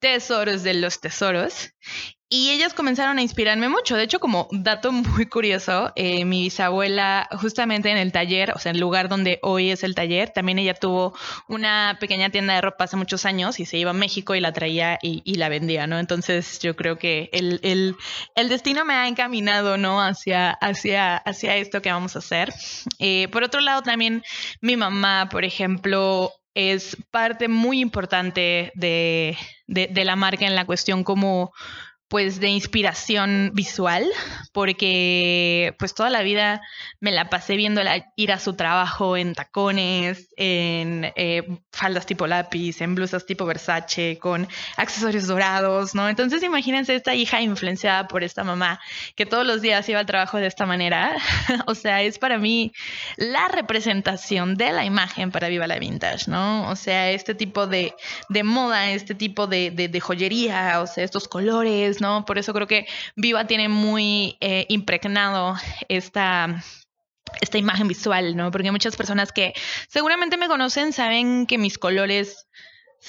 tesoros 0.00 0.62
de 0.62 0.74
los 0.74 1.00
tesoros. 1.00 1.70
Y 2.30 2.50
ellas 2.50 2.74
comenzaron 2.74 3.16
a 3.16 3.22
inspirarme 3.22 3.70
mucho. 3.70 3.96
De 3.96 4.02
hecho, 4.02 4.20
como 4.20 4.48
dato 4.50 4.92
muy 4.92 5.24
curioso, 5.24 5.92
eh, 5.96 6.26
mi 6.26 6.42
bisabuela, 6.42 7.26
justamente 7.40 7.90
en 7.90 7.96
el 7.96 8.12
taller, 8.12 8.52
o 8.54 8.58
sea, 8.58 8.68
en 8.70 8.76
el 8.76 8.82
lugar 8.82 9.08
donde 9.08 9.38
hoy 9.40 9.70
es 9.70 9.82
el 9.82 9.94
taller, 9.94 10.28
también 10.28 10.58
ella 10.58 10.74
tuvo 10.74 11.14
una 11.48 11.96
pequeña 11.98 12.28
tienda 12.28 12.54
de 12.54 12.60
ropa 12.60 12.84
hace 12.84 12.96
muchos 12.96 13.24
años 13.24 13.58
y 13.60 13.64
se 13.64 13.78
iba 13.78 13.92
a 13.92 13.94
México 13.94 14.34
y 14.34 14.40
la 14.40 14.52
traía 14.52 14.98
y, 15.00 15.36
la 15.36 15.48
vendía, 15.48 15.86
¿no? 15.86 15.98
Entonces 15.98 16.58
yo 16.58 16.76
creo 16.76 16.98
que 16.98 17.30
el, 17.32 17.60
el, 17.62 17.96
el, 18.34 18.48
destino 18.50 18.84
me 18.84 18.92
ha 18.94 19.08
encaminado, 19.08 19.78
¿no? 19.78 20.02
Hacia, 20.02 20.50
hacia, 20.50 21.16
hacia 21.16 21.56
esto 21.56 21.80
que 21.80 21.90
vamos 21.90 22.14
a 22.16 22.18
hacer. 22.18 22.52
Eh, 22.98 23.28
por 23.28 23.42
otro 23.42 23.60
lado, 23.62 23.80
también 23.82 24.22
mi 24.60 24.76
mamá, 24.76 25.28
por 25.30 25.44
ejemplo, 25.44 26.32
es 26.54 26.96
parte 27.10 27.48
muy 27.48 27.80
importante 27.80 28.72
de, 28.74 29.38
de, 29.66 29.86
de 29.86 30.04
la 30.04 30.16
marca 30.16 30.44
en 30.44 30.56
la 30.56 30.66
cuestión 30.66 31.04
como 31.04 31.52
pues 32.08 32.40
de 32.40 32.48
inspiración 32.48 33.50
visual, 33.52 34.06
porque 34.52 35.74
pues 35.78 35.94
toda 35.94 36.08
la 36.08 36.22
vida 36.22 36.62
me 37.00 37.12
la 37.12 37.28
pasé 37.28 37.54
viendo 37.56 37.82
ir 38.16 38.32
a 38.32 38.38
su 38.38 38.54
trabajo 38.54 39.16
en 39.16 39.34
tacones, 39.34 40.28
en 40.36 41.12
eh, 41.16 41.42
faldas 41.70 42.06
tipo 42.06 42.26
lápiz, 42.26 42.80
en 42.80 42.94
blusas 42.94 43.26
tipo 43.26 43.44
Versace, 43.44 44.18
con 44.18 44.48
accesorios 44.76 45.26
dorados, 45.26 45.94
¿no? 45.94 46.08
Entonces 46.08 46.42
imagínense 46.42 46.94
esta 46.94 47.14
hija 47.14 47.42
influenciada 47.42 48.08
por 48.08 48.24
esta 48.24 48.42
mamá 48.42 48.80
que 49.14 49.26
todos 49.26 49.46
los 49.46 49.60
días 49.60 49.86
iba 49.90 50.00
al 50.00 50.06
trabajo 50.06 50.38
de 50.38 50.46
esta 50.46 50.64
manera. 50.64 51.14
o 51.66 51.74
sea, 51.74 52.02
es 52.02 52.18
para 52.18 52.38
mí 52.38 52.72
la 53.16 53.48
representación 53.48 54.56
de 54.56 54.72
la 54.72 54.86
imagen 54.86 55.30
para 55.30 55.48
Viva 55.48 55.66
la 55.66 55.78
Vintage, 55.78 56.30
¿no? 56.30 56.70
O 56.70 56.76
sea, 56.76 57.10
este 57.10 57.34
tipo 57.34 57.66
de, 57.66 57.94
de 58.30 58.42
moda, 58.44 58.90
este 58.90 59.14
tipo 59.14 59.46
de, 59.46 59.70
de, 59.70 59.88
de 59.88 60.00
joyería, 60.00 60.80
o 60.80 60.86
sea, 60.86 61.04
estos 61.04 61.28
colores, 61.28 61.97
¿no? 62.00 62.24
Por 62.24 62.38
eso 62.38 62.52
creo 62.52 62.66
que 62.66 62.86
Viva 63.16 63.46
tiene 63.46 63.68
muy 63.68 64.36
eh, 64.40 64.66
impregnado 64.68 65.56
esta 65.88 66.62
esta 67.40 67.58
imagen 67.58 67.88
visual, 67.88 68.36
¿no? 68.36 68.50
Porque 68.50 68.72
muchas 68.72 68.96
personas 68.96 69.32
que 69.32 69.52
seguramente 69.88 70.36
me 70.38 70.48
conocen 70.48 70.92
saben 70.92 71.46
que 71.46 71.58
mis 71.58 71.78
colores 71.78 72.48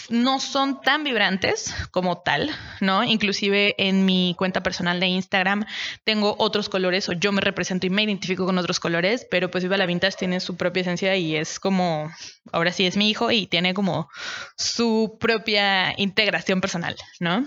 no 0.09 0.39
son 0.39 0.81
tan 0.81 1.03
vibrantes 1.03 1.73
como 1.91 2.21
tal, 2.21 2.51
¿no? 2.79 3.03
Inclusive 3.03 3.75
en 3.77 4.05
mi 4.05 4.35
cuenta 4.37 4.61
personal 4.63 4.99
de 4.99 5.07
Instagram 5.07 5.65
tengo 6.03 6.35
otros 6.37 6.69
colores 6.69 7.09
o 7.09 7.13
yo 7.13 7.31
me 7.31 7.41
represento 7.41 7.87
y 7.87 7.89
me 7.89 8.03
identifico 8.03 8.45
con 8.45 8.57
otros 8.57 8.79
colores, 8.79 9.27
pero 9.29 9.49
pues 9.51 9.63
Viva 9.63 9.77
la 9.77 9.85
Vintage 9.85 10.17
tiene 10.17 10.39
su 10.39 10.57
propia 10.57 10.81
esencia 10.81 11.15
y 11.15 11.35
es 11.35 11.59
como, 11.59 12.11
ahora 12.51 12.71
sí 12.71 12.85
es 12.85 12.97
mi 12.97 13.09
hijo 13.09 13.31
y 13.31 13.47
tiene 13.47 13.73
como 13.73 14.09
su 14.57 15.17
propia 15.19 15.93
integración 15.97 16.61
personal, 16.61 16.95
¿no? 17.19 17.45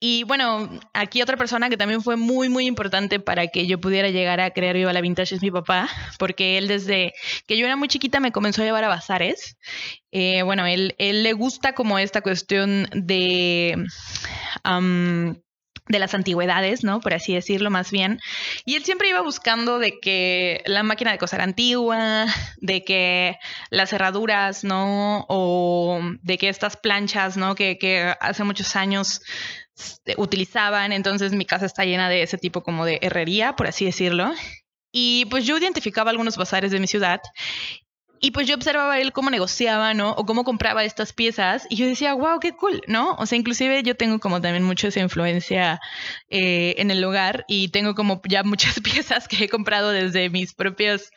Y 0.00 0.24
bueno, 0.24 0.70
aquí 0.94 1.22
otra 1.22 1.36
persona 1.36 1.68
que 1.68 1.76
también 1.76 2.02
fue 2.02 2.16
muy, 2.16 2.48
muy 2.48 2.66
importante 2.66 3.20
para 3.20 3.48
que 3.48 3.66
yo 3.66 3.80
pudiera 3.80 4.08
llegar 4.08 4.40
a 4.40 4.50
crear 4.50 4.74
Viva 4.74 4.92
la 4.92 5.00
Vintage 5.00 5.34
es 5.34 5.42
mi 5.42 5.50
papá, 5.50 5.88
porque 6.18 6.58
él 6.58 6.68
desde 6.68 7.12
que 7.46 7.56
yo 7.56 7.66
era 7.66 7.76
muy 7.76 7.88
chiquita 7.88 8.20
me 8.20 8.32
comenzó 8.32 8.62
a 8.62 8.64
llevar 8.64 8.84
a 8.84 8.88
bazares 8.88 9.56
eh, 10.10 10.42
bueno, 10.42 10.66
él, 10.66 10.94
le 10.98 11.32
gusta 11.32 11.74
como 11.74 11.98
esta 11.98 12.20
cuestión 12.22 12.88
de... 12.92 13.76
de 15.88 15.98
las 15.98 16.14
antigüedades, 16.14 16.84
¿no? 16.84 17.00
Por 17.00 17.14
así 17.14 17.34
decirlo 17.34 17.70
más 17.70 17.90
bien. 17.90 18.20
Y 18.64 18.76
él 18.76 18.84
siempre 18.84 19.08
iba 19.08 19.20
buscando 19.22 19.78
de 19.78 19.98
que 20.00 20.62
la 20.66 20.82
máquina 20.82 21.12
de 21.12 21.18
coser 21.18 21.40
antigua, 21.40 22.26
de 22.58 22.84
que 22.84 23.36
las 23.70 23.90
cerraduras, 23.90 24.64
¿no? 24.64 25.24
O 25.28 26.00
de 26.22 26.38
que 26.38 26.48
estas 26.48 26.76
planchas, 26.76 27.36
¿no? 27.36 27.54
Que, 27.54 27.78
que 27.78 28.14
hace 28.20 28.44
muchos 28.44 28.76
años 28.76 29.22
utilizaban. 30.16 30.92
Entonces 30.92 31.32
mi 31.32 31.44
casa 31.44 31.66
está 31.66 31.84
llena 31.84 32.08
de 32.08 32.22
ese 32.22 32.38
tipo 32.38 32.62
como 32.62 32.84
de 32.84 32.98
herrería, 33.02 33.56
por 33.56 33.66
así 33.66 33.84
decirlo. 33.84 34.32
Y 34.92 35.26
pues 35.26 35.46
yo 35.46 35.58
identificaba 35.58 36.10
algunos 36.10 36.36
bazares 36.36 36.70
de 36.70 36.80
mi 36.80 36.86
ciudad 36.86 37.20
y 38.20 38.30
pues 38.32 38.46
yo 38.46 38.54
observaba 38.54 38.98
él 38.98 39.12
cómo 39.12 39.30
negociaba, 39.30 39.94
¿no? 39.94 40.12
O 40.12 40.26
cómo 40.26 40.44
compraba 40.44 40.84
estas 40.84 41.12
piezas. 41.12 41.66
Y 41.70 41.76
yo 41.76 41.86
decía, 41.86 42.14
wow, 42.14 42.40
qué 42.40 42.52
cool, 42.52 42.82
¿no? 42.86 43.14
O 43.18 43.26
sea, 43.26 43.38
inclusive 43.38 43.82
yo 43.82 43.96
tengo 43.96 44.18
como 44.18 44.40
también 44.40 44.64
mucho 44.64 44.88
esa 44.88 45.00
influencia 45.00 45.80
eh, 46.30 46.74
en 46.78 46.90
el 46.90 47.00
lugar 47.00 47.44
y 47.48 47.68
tengo 47.68 47.94
como 47.94 48.20
ya 48.28 48.42
muchas 48.42 48.80
piezas 48.82 49.28
que 49.28 49.44
he 49.44 49.48
comprado 49.48 49.90
desde 49.90 50.30
mis 50.30 50.54
propias, 50.54 51.10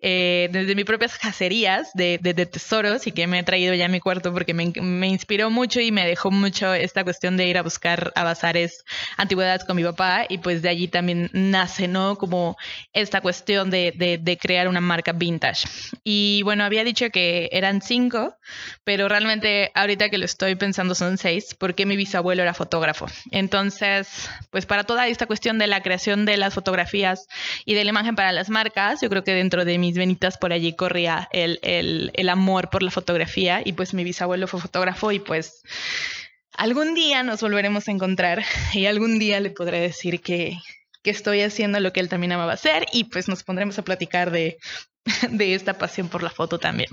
eh, 0.00 0.48
desde 0.52 0.74
mis 0.74 0.84
propias 0.84 1.18
cacerías 1.18 1.92
de, 1.94 2.18
de, 2.20 2.34
tesoros 2.46 3.06
y 3.06 3.12
que 3.12 3.26
me 3.26 3.38
he 3.38 3.42
traído 3.42 3.74
ya 3.74 3.86
a 3.86 3.88
mi 3.88 4.00
cuarto 4.00 4.32
porque 4.32 4.54
me, 4.54 4.72
me, 4.80 5.08
inspiró 5.08 5.50
mucho 5.50 5.80
y 5.80 5.92
me 5.92 6.06
dejó 6.06 6.30
mucho 6.30 6.74
esta 6.74 7.04
cuestión 7.04 7.36
de 7.36 7.46
ir 7.46 7.58
a 7.58 7.62
buscar 7.62 8.12
a 8.14 8.24
bazares 8.24 8.84
antigüedades 9.16 9.64
con 9.64 9.76
mi 9.76 9.84
papá. 9.84 10.26
Y 10.28 10.38
pues 10.38 10.62
de 10.62 10.68
allí 10.68 10.88
también 10.88 11.30
nace, 11.32 11.88
¿no? 11.88 12.16
Como 12.16 12.56
esta 12.92 13.20
cuestión 13.20 13.70
de, 13.70 13.92
de, 13.96 14.18
de 14.18 14.36
crear 14.36 14.68
una 14.68 14.80
marca 14.80 15.12
vintage. 15.12 15.68
Y 16.42 16.44
bueno, 16.44 16.64
había 16.64 16.82
dicho 16.82 17.08
que 17.10 17.48
eran 17.52 17.82
cinco, 17.82 18.34
pero 18.82 19.08
realmente 19.08 19.70
ahorita 19.76 20.10
que 20.10 20.18
lo 20.18 20.24
estoy 20.24 20.56
pensando 20.56 20.96
son 20.96 21.16
seis, 21.16 21.54
porque 21.56 21.86
mi 21.86 21.94
bisabuelo 21.96 22.42
era 22.42 22.52
fotógrafo. 22.52 23.06
Entonces, 23.30 24.28
pues 24.50 24.66
para 24.66 24.82
toda 24.82 25.06
esta 25.06 25.26
cuestión 25.26 25.60
de 25.60 25.68
la 25.68 25.84
creación 25.84 26.24
de 26.24 26.36
las 26.38 26.52
fotografías 26.52 27.28
y 27.64 27.74
de 27.74 27.84
la 27.84 27.90
imagen 27.90 28.16
para 28.16 28.32
las 28.32 28.50
marcas, 28.50 29.00
yo 29.00 29.08
creo 29.08 29.22
que 29.22 29.34
dentro 29.34 29.64
de 29.64 29.78
mis 29.78 29.96
venitas 29.96 30.36
por 30.36 30.52
allí 30.52 30.74
corría 30.74 31.28
el, 31.30 31.60
el, 31.62 32.10
el 32.12 32.28
amor 32.28 32.70
por 32.70 32.82
la 32.82 32.90
fotografía 32.90 33.62
y 33.64 33.74
pues 33.74 33.94
mi 33.94 34.02
bisabuelo 34.02 34.48
fue 34.48 34.60
fotógrafo 34.60 35.12
y 35.12 35.20
pues 35.20 35.62
algún 36.54 36.94
día 36.94 37.22
nos 37.22 37.40
volveremos 37.40 37.86
a 37.86 37.92
encontrar 37.92 38.42
y 38.72 38.86
algún 38.86 39.20
día 39.20 39.38
le 39.38 39.50
podré 39.50 39.78
decir 39.78 40.20
que, 40.20 40.58
que 41.02 41.10
estoy 41.10 41.42
haciendo 41.42 41.80
lo 41.80 41.92
que 41.92 42.00
él 42.00 42.08
también 42.08 42.32
amaba 42.32 42.52
hacer 42.52 42.86
y 42.92 43.04
pues 43.04 43.28
nos 43.28 43.42
pondremos 43.42 43.78
a 43.78 43.82
platicar 43.82 44.30
de, 44.30 44.58
de 45.30 45.54
esta 45.54 45.78
pasión 45.78 46.08
por 46.08 46.22
la 46.22 46.30
foto 46.30 46.58
también. 46.58 46.88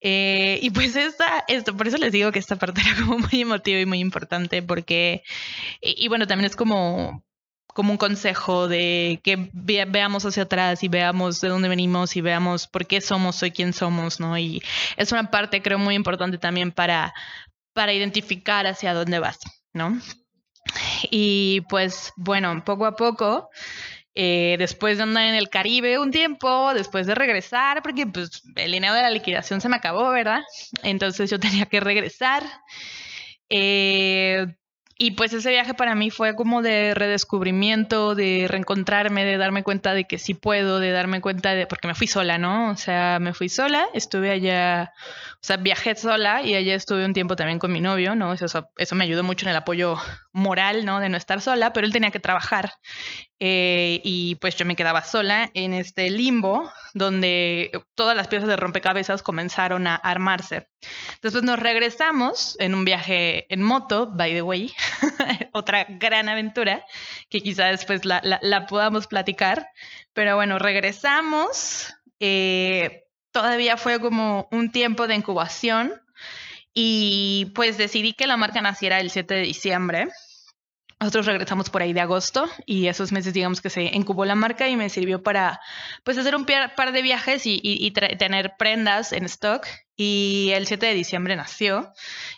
Eh, 0.00 0.58
y 0.62 0.70
pues 0.70 0.94
esta, 0.94 1.44
esto, 1.48 1.76
por 1.76 1.88
eso 1.88 1.96
les 1.96 2.12
digo 2.12 2.30
que 2.30 2.38
esta 2.38 2.56
parte 2.56 2.80
era 2.80 2.94
como 3.04 3.18
muy 3.18 3.40
emotiva 3.40 3.80
y 3.80 3.86
muy 3.86 3.98
importante 3.98 4.62
porque, 4.62 5.22
y, 5.80 6.08
bueno, 6.08 6.26
también 6.26 6.46
es 6.46 6.56
como, 6.56 7.24
como 7.66 7.92
un 7.92 7.98
consejo 7.98 8.68
de 8.68 9.20
que 9.22 9.50
veamos 9.52 10.24
hacia 10.24 10.44
atrás 10.44 10.82
y 10.84 10.88
veamos 10.88 11.40
de 11.40 11.48
dónde 11.48 11.68
venimos 11.68 12.16
y 12.16 12.20
veamos 12.20 12.66
por 12.68 12.86
qué 12.86 13.00
somos 13.00 13.42
hoy 13.42 13.50
quien 13.50 13.72
somos, 13.72 14.20
¿no? 14.20 14.38
Y 14.38 14.62
es 14.96 15.12
una 15.12 15.30
parte 15.30 15.62
creo 15.62 15.78
muy 15.78 15.94
importante 15.94 16.38
también 16.38 16.72
para, 16.72 17.14
para 17.72 17.92
identificar 17.92 18.66
hacia 18.66 18.94
dónde 18.94 19.18
vas, 19.18 19.38
¿no? 19.72 20.00
Y 21.10 21.62
pues 21.68 22.12
bueno, 22.16 22.62
poco 22.64 22.86
a 22.86 22.96
poco 22.96 23.50
eh, 24.18 24.56
después 24.58 24.96
de 24.96 25.02
andar 25.02 25.26
en 25.26 25.34
el 25.34 25.50
Caribe 25.50 25.98
un 25.98 26.10
tiempo, 26.10 26.72
después 26.72 27.06
de 27.06 27.14
regresar, 27.14 27.82
porque 27.82 28.06
pues 28.06 28.42
el 28.56 28.72
dinero 28.72 28.94
de 28.94 29.02
la 29.02 29.10
liquidación 29.10 29.60
se 29.60 29.68
me 29.68 29.76
acabó, 29.76 30.08
¿verdad? 30.08 30.42
Entonces 30.82 31.30
yo 31.30 31.38
tenía 31.38 31.66
que 31.66 31.80
regresar. 31.80 32.42
Eh, 33.50 34.46
y 34.98 35.10
pues 35.10 35.32
ese 35.34 35.50
viaje 35.50 35.74
para 35.74 35.94
mí 35.94 36.10
fue 36.10 36.34
como 36.34 36.62
de 36.62 36.94
redescubrimiento, 36.94 38.14
de 38.14 38.46
reencontrarme, 38.48 39.26
de 39.26 39.36
darme 39.36 39.62
cuenta 39.62 39.92
de 39.92 40.04
que 40.04 40.16
sí 40.16 40.32
puedo, 40.32 40.80
de 40.80 40.90
darme 40.90 41.20
cuenta 41.20 41.54
de, 41.54 41.66
porque 41.66 41.86
me 41.86 41.94
fui 41.94 42.06
sola, 42.06 42.38
¿no? 42.38 42.70
O 42.70 42.76
sea, 42.76 43.18
me 43.20 43.34
fui 43.34 43.50
sola, 43.50 43.86
estuve 43.92 44.30
allá, 44.30 44.94
o 45.34 45.42
sea, 45.42 45.58
viajé 45.58 45.94
sola 45.96 46.40
y 46.40 46.54
allá 46.54 46.74
estuve 46.74 47.04
un 47.04 47.12
tiempo 47.12 47.36
también 47.36 47.58
con 47.58 47.72
mi 47.72 47.82
novio, 47.82 48.14
¿no? 48.14 48.32
Eso, 48.32 48.70
eso 48.76 48.94
me 48.94 49.04
ayudó 49.04 49.22
mucho 49.22 49.44
en 49.44 49.50
el 49.50 49.56
apoyo 49.56 49.98
moral, 50.32 50.86
¿no? 50.86 50.98
De 50.98 51.10
no 51.10 51.18
estar 51.18 51.42
sola, 51.42 51.74
pero 51.74 51.86
él 51.86 51.92
tenía 51.92 52.10
que 52.10 52.20
trabajar 52.20 52.72
eh, 53.38 54.00
y 54.02 54.36
pues 54.36 54.56
yo 54.56 54.64
me 54.64 54.76
quedaba 54.76 55.04
sola 55.04 55.50
en 55.52 55.74
este 55.74 56.08
limbo 56.08 56.70
donde 56.94 57.70
todas 57.94 58.16
las 58.16 58.28
piezas 58.28 58.48
de 58.48 58.56
rompecabezas 58.56 59.22
comenzaron 59.22 59.86
a 59.86 59.94
armarse. 59.96 60.68
Después 61.20 61.44
nos 61.44 61.58
regresamos 61.58 62.56
en 62.58 62.74
un 62.74 62.86
viaje 62.86 63.52
en 63.52 63.62
moto, 63.62 64.10
by 64.10 64.32
the 64.32 64.42
way, 64.42 64.72
otra 65.52 65.84
gran 65.88 66.30
aventura 66.30 66.84
que 67.28 67.42
quizá 67.42 67.66
después 67.66 68.06
la, 68.06 68.22
la, 68.22 68.66
podamos 68.66 69.06
platicar. 69.06 69.68
Pero 70.14 70.36
bueno, 70.36 70.58
regresamos. 70.58 71.92
Eh, 72.20 73.04
todavía 73.32 73.76
fue 73.76 74.00
como 74.00 74.48
un 74.50 74.72
tiempo 74.72 75.06
de 75.06 75.14
incubación 75.14 76.00
Y 76.72 77.52
pues 77.54 77.76
decidí 77.76 78.14
que 78.14 78.26
la 78.26 78.38
marca 78.38 78.62
naciera 78.62 79.00
el 79.00 79.10
7 79.10 79.34
de 79.34 79.42
diciembre. 79.42 80.08
Nosotros 80.98 81.26
regresamos 81.26 81.68
por 81.68 81.82
ahí 81.82 81.92
de 81.92 82.00
agosto 82.00 82.48
y 82.64 82.86
esos 82.86 83.12
meses 83.12 83.34
digamos 83.34 83.60
que 83.60 83.68
se 83.68 83.82
incubó 83.82 84.24
la 84.24 84.34
marca 84.34 84.66
y 84.66 84.76
me 84.76 84.88
sirvió 84.88 85.22
para 85.22 85.60
pues 86.04 86.16
hacer 86.16 86.34
un 86.34 86.46
par 86.46 86.92
de 86.92 87.02
viajes 87.02 87.42
y, 87.44 87.90
tener 87.90 88.54
prendas 88.58 89.12
en 89.12 89.26
stock 89.26 89.66
y 89.94 90.52
el 90.54 90.66
7 90.66 90.86
de 90.86 90.94
diciembre 90.94 91.36
nació. 91.36 91.92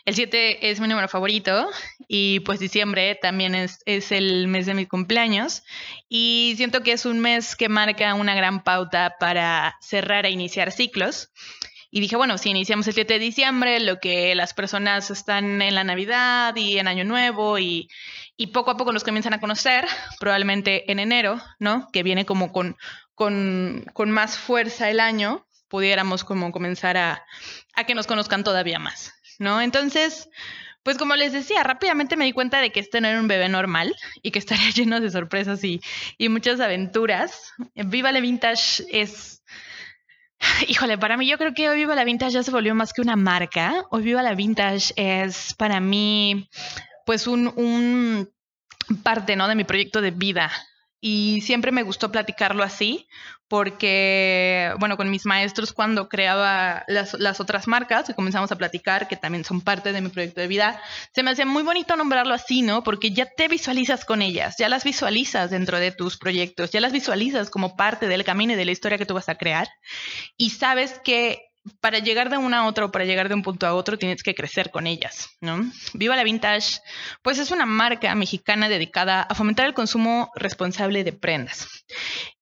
El 0.04 0.16
7 0.16 0.70
es 0.70 0.80
mi 0.80 0.88
número 0.88 1.06
favorito 1.06 1.68
y 2.08 2.40
pues 2.40 2.58
diciembre 2.58 3.16
también 3.22 3.54
es, 3.54 3.78
es 3.86 4.10
el 4.10 4.48
mes 4.48 4.66
de 4.66 4.74
mi 4.74 4.86
cumpleaños 4.86 5.62
y 6.08 6.54
siento 6.56 6.82
que 6.82 6.92
es 6.92 7.06
un 7.06 7.20
mes 7.20 7.54
que 7.54 7.68
marca 7.68 8.14
una 8.14 8.34
gran 8.34 8.64
pauta 8.64 9.14
para 9.20 9.76
cerrar 9.80 10.26
e 10.26 10.30
iniciar 10.30 10.72
ciclos. 10.72 11.30
Y 11.90 12.00
dije, 12.00 12.16
bueno, 12.16 12.36
si 12.36 12.50
iniciamos 12.50 12.86
el 12.88 12.94
7 12.94 13.14
de 13.14 13.18
diciembre, 13.18 13.80
lo 13.80 13.98
que 13.98 14.34
las 14.34 14.52
personas 14.52 15.10
están 15.10 15.62
en 15.62 15.74
la 15.74 15.84
Navidad 15.84 16.54
y 16.54 16.78
en 16.78 16.86
Año 16.86 17.04
Nuevo 17.04 17.58
y, 17.58 17.88
y 18.38 18.46
poco 18.46 18.70
a 18.70 18.76
poco 18.76 18.92
nos 18.92 19.04
comienzan 19.04 19.34
a 19.34 19.40
conocer, 19.40 19.84
probablemente 20.20 20.90
en 20.90 21.00
enero, 21.00 21.42
¿no? 21.58 21.88
Que 21.92 22.04
viene 22.04 22.24
como 22.24 22.52
con, 22.52 22.76
con, 23.14 23.84
con 23.92 24.10
más 24.12 24.38
fuerza 24.38 24.88
el 24.88 25.00
año, 25.00 25.44
pudiéramos 25.68 26.24
como 26.24 26.52
comenzar 26.52 26.96
a, 26.96 27.26
a 27.74 27.84
que 27.84 27.96
nos 27.96 28.06
conozcan 28.06 28.44
todavía 28.44 28.78
más, 28.78 29.12
¿no? 29.40 29.60
Entonces, 29.60 30.30
pues 30.84 30.96
como 30.96 31.16
les 31.16 31.32
decía, 31.32 31.64
rápidamente 31.64 32.16
me 32.16 32.26
di 32.26 32.32
cuenta 32.32 32.60
de 32.60 32.70
que 32.70 32.78
este 32.78 33.00
no 33.00 33.08
era 33.08 33.20
un 33.20 33.26
bebé 33.26 33.48
normal 33.48 33.94
y 34.22 34.30
que 34.30 34.38
estaría 34.38 34.70
lleno 34.74 35.00
de 35.00 35.10
sorpresas 35.10 35.62
y, 35.64 35.80
y 36.16 36.28
muchas 36.28 36.60
aventuras. 36.60 37.52
Viva 37.74 38.12
la 38.12 38.20
Vintage 38.20 38.84
es 38.88 39.42
Híjole, 40.68 40.98
para 40.98 41.16
mí 41.16 41.26
yo 41.28 41.36
creo 41.38 41.52
que 41.52 41.68
Hoy 41.68 41.78
Viva 41.78 41.96
la 41.96 42.04
Vintage 42.04 42.32
ya 42.32 42.42
se 42.44 42.52
volvió 42.52 42.74
más 42.74 42.92
que 42.92 43.00
una 43.00 43.16
marca. 43.16 43.84
Hoy 43.90 44.02
Viva 44.02 44.22
la 44.22 44.34
Vintage 44.34 44.92
es 44.94 45.54
para 45.54 45.80
mí 45.80 46.48
pues 47.08 47.26
un, 47.26 48.28
parte 49.02 49.34
¿no? 49.34 49.48
de 49.48 49.54
mi 49.54 49.64
proyecto 49.64 50.02
de 50.02 50.10
vida. 50.10 50.52
Y 51.00 51.40
siempre 51.40 51.72
me 51.72 51.82
gustó 51.82 52.12
platicarlo 52.12 52.62
así, 52.62 53.08
porque, 53.48 54.74
bueno, 54.78 54.98
con 54.98 55.08
mis 55.08 55.24
maestros 55.24 55.72
cuando 55.72 56.10
creaba 56.10 56.84
las, 56.86 57.14
las, 57.14 57.40
otras 57.40 57.66
marcas 57.66 58.10
y 58.10 58.12
comenzamos 58.12 58.52
a 58.52 58.56
platicar, 58.56 59.08
que 59.08 59.16
también 59.16 59.42
son 59.42 59.62
parte 59.62 59.94
de 59.94 60.02
mi 60.02 60.10
proyecto 60.10 60.42
de 60.42 60.48
vida, 60.48 60.82
se 61.14 61.22
me 61.22 61.30
hacía 61.30 61.46
muy 61.46 61.62
bonito 61.62 61.96
nombrarlo 61.96 62.34
así, 62.34 62.60
¿no? 62.60 62.84
Porque 62.84 63.10
ya 63.10 63.24
te 63.24 63.48
visualizas 63.48 64.04
con 64.04 64.20
ellas, 64.20 64.56
ya 64.58 64.68
las 64.68 64.84
visualizas 64.84 65.48
dentro 65.48 65.78
de 65.78 65.92
tus 65.92 66.18
proyectos, 66.18 66.72
ya 66.72 66.82
las 66.82 66.92
visualizas 66.92 67.48
como 67.48 67.74
parte 67.74 68.06
del 68.06 68.22
camino 68.22 68.52
y 68.52 68.56
de 68.56 68.66
la 68.66 68.72
historia 68.72 68.98
que 68.98 69.06
tú 69.06 69.14
vas 69.14 69.30
a 69.30 69.36
crear 69.36 69.66
y 70.36 70.50
sabes 70.50 71.00
que 71.02 71.47
para 71.80 71.98
llegar 71.98 72.30
de 72.30 72.38
una 72.38 72.58
a 72.58 72.66
otra 72.66 72.84
o 72.84 72.90
para 72.90 73.04
llegar 73.04 73.28
de 73.28 73.34
un 73.34 73.42
punto 73.42 73.66
a 73.66 73.74
otro 73.74 73.98
tienes 73.98 74.22
que 74.22 74.34
crecer 74.34 74.70
con 74.70 74.86
ellas, 74.86 75.28
¿no? 75.40 75.70
Viva 75.94 76.16
la 76.16 76.24
Vintage, 76.24 76.80
pues 77.22 77.38
es 77.38 77.50
una 77.50 77.66
marca 77.66 78.14
mexicana 78.14 78.68
dedicada 78.68 79.22
a 79.22 79.34
fomentar 79.34 79.66
el 79.66 79.74
consumo 79.74 80.30
responsable 80.34 81.04
de 81.04 81.12
prendas. 81.12 81.68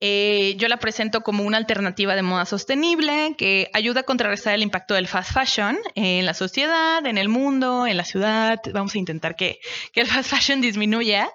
Eh, 0.01 0.57
yo 0.59 0.69
la 0.69 0.77
presento 0.77 1.23
como 1.23 1.43
una 1.45 1.57
alternativa 1.57 2.15
de 2.15 2.23
moda 2.23 2.45
sostenible 2.45 3.35
que 3.39 3.71
ayuda 3.73 4.01
a 4.01 4.03
contrarrestar 4.03 4.55
el 4.55 4.63
impacto 4.63 4.93
del 4.93 5.09
fast 5.09 5.33
fashion 5.33 5.79
en 5.95 6.27
la 6.27 6.35
sociedad, 6.35 7.05
en 7.07 7.17
el 7.17 7.31
mundo, 7.31 7.87
en 7.87 7.97
la 7.97 8.05
ciudad. 8.05 8.61
Vamos 8.75 8.95
a 8.95 8.99
intentar 8.99 9.37
que, 9.37 9.59
el 9.95 10.07
fast 10.07 10.31
fashion 10.31 10.61
disminuya. 10.61 11.31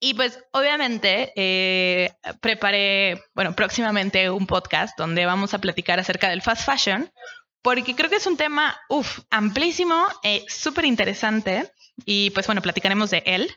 Y 0.00 0.14
pues 0.14 0.38
obviamente 0.52 1.32
eh, 1.36 2.14
preparé, 2.40 3.22
bueno, 3.34 3.54
próximamente 3.54 4.30
un 4.30 4.46
podcast 4.46 4.96
donde 4.98 5.26
vamos 5.26 5.52
a 5.52 5.58
platicar 5.58 6.00
acerca 6.00 6.30
del 6.30 6.42
fast 6.42 6.64
fashion 6.64 7.10
porque 7.66 7.96
creo 7.96 8.08
que 8.08 8.16
es 8.16 8.26
un 8.28 8.36
tema, 8.36 8.80
uff, 8.88 9.18
amplísimo, 9.28 10.06
eh, 10.22 10.44
súper 10.46 10.84
interesante 10.84 11.72
y 12.04 12.30
pues 12.30 12.46
bueno, 12.46 12.62
platicaremos 12.62 13.10
de 13.10 13.24
él. 13.26 13.50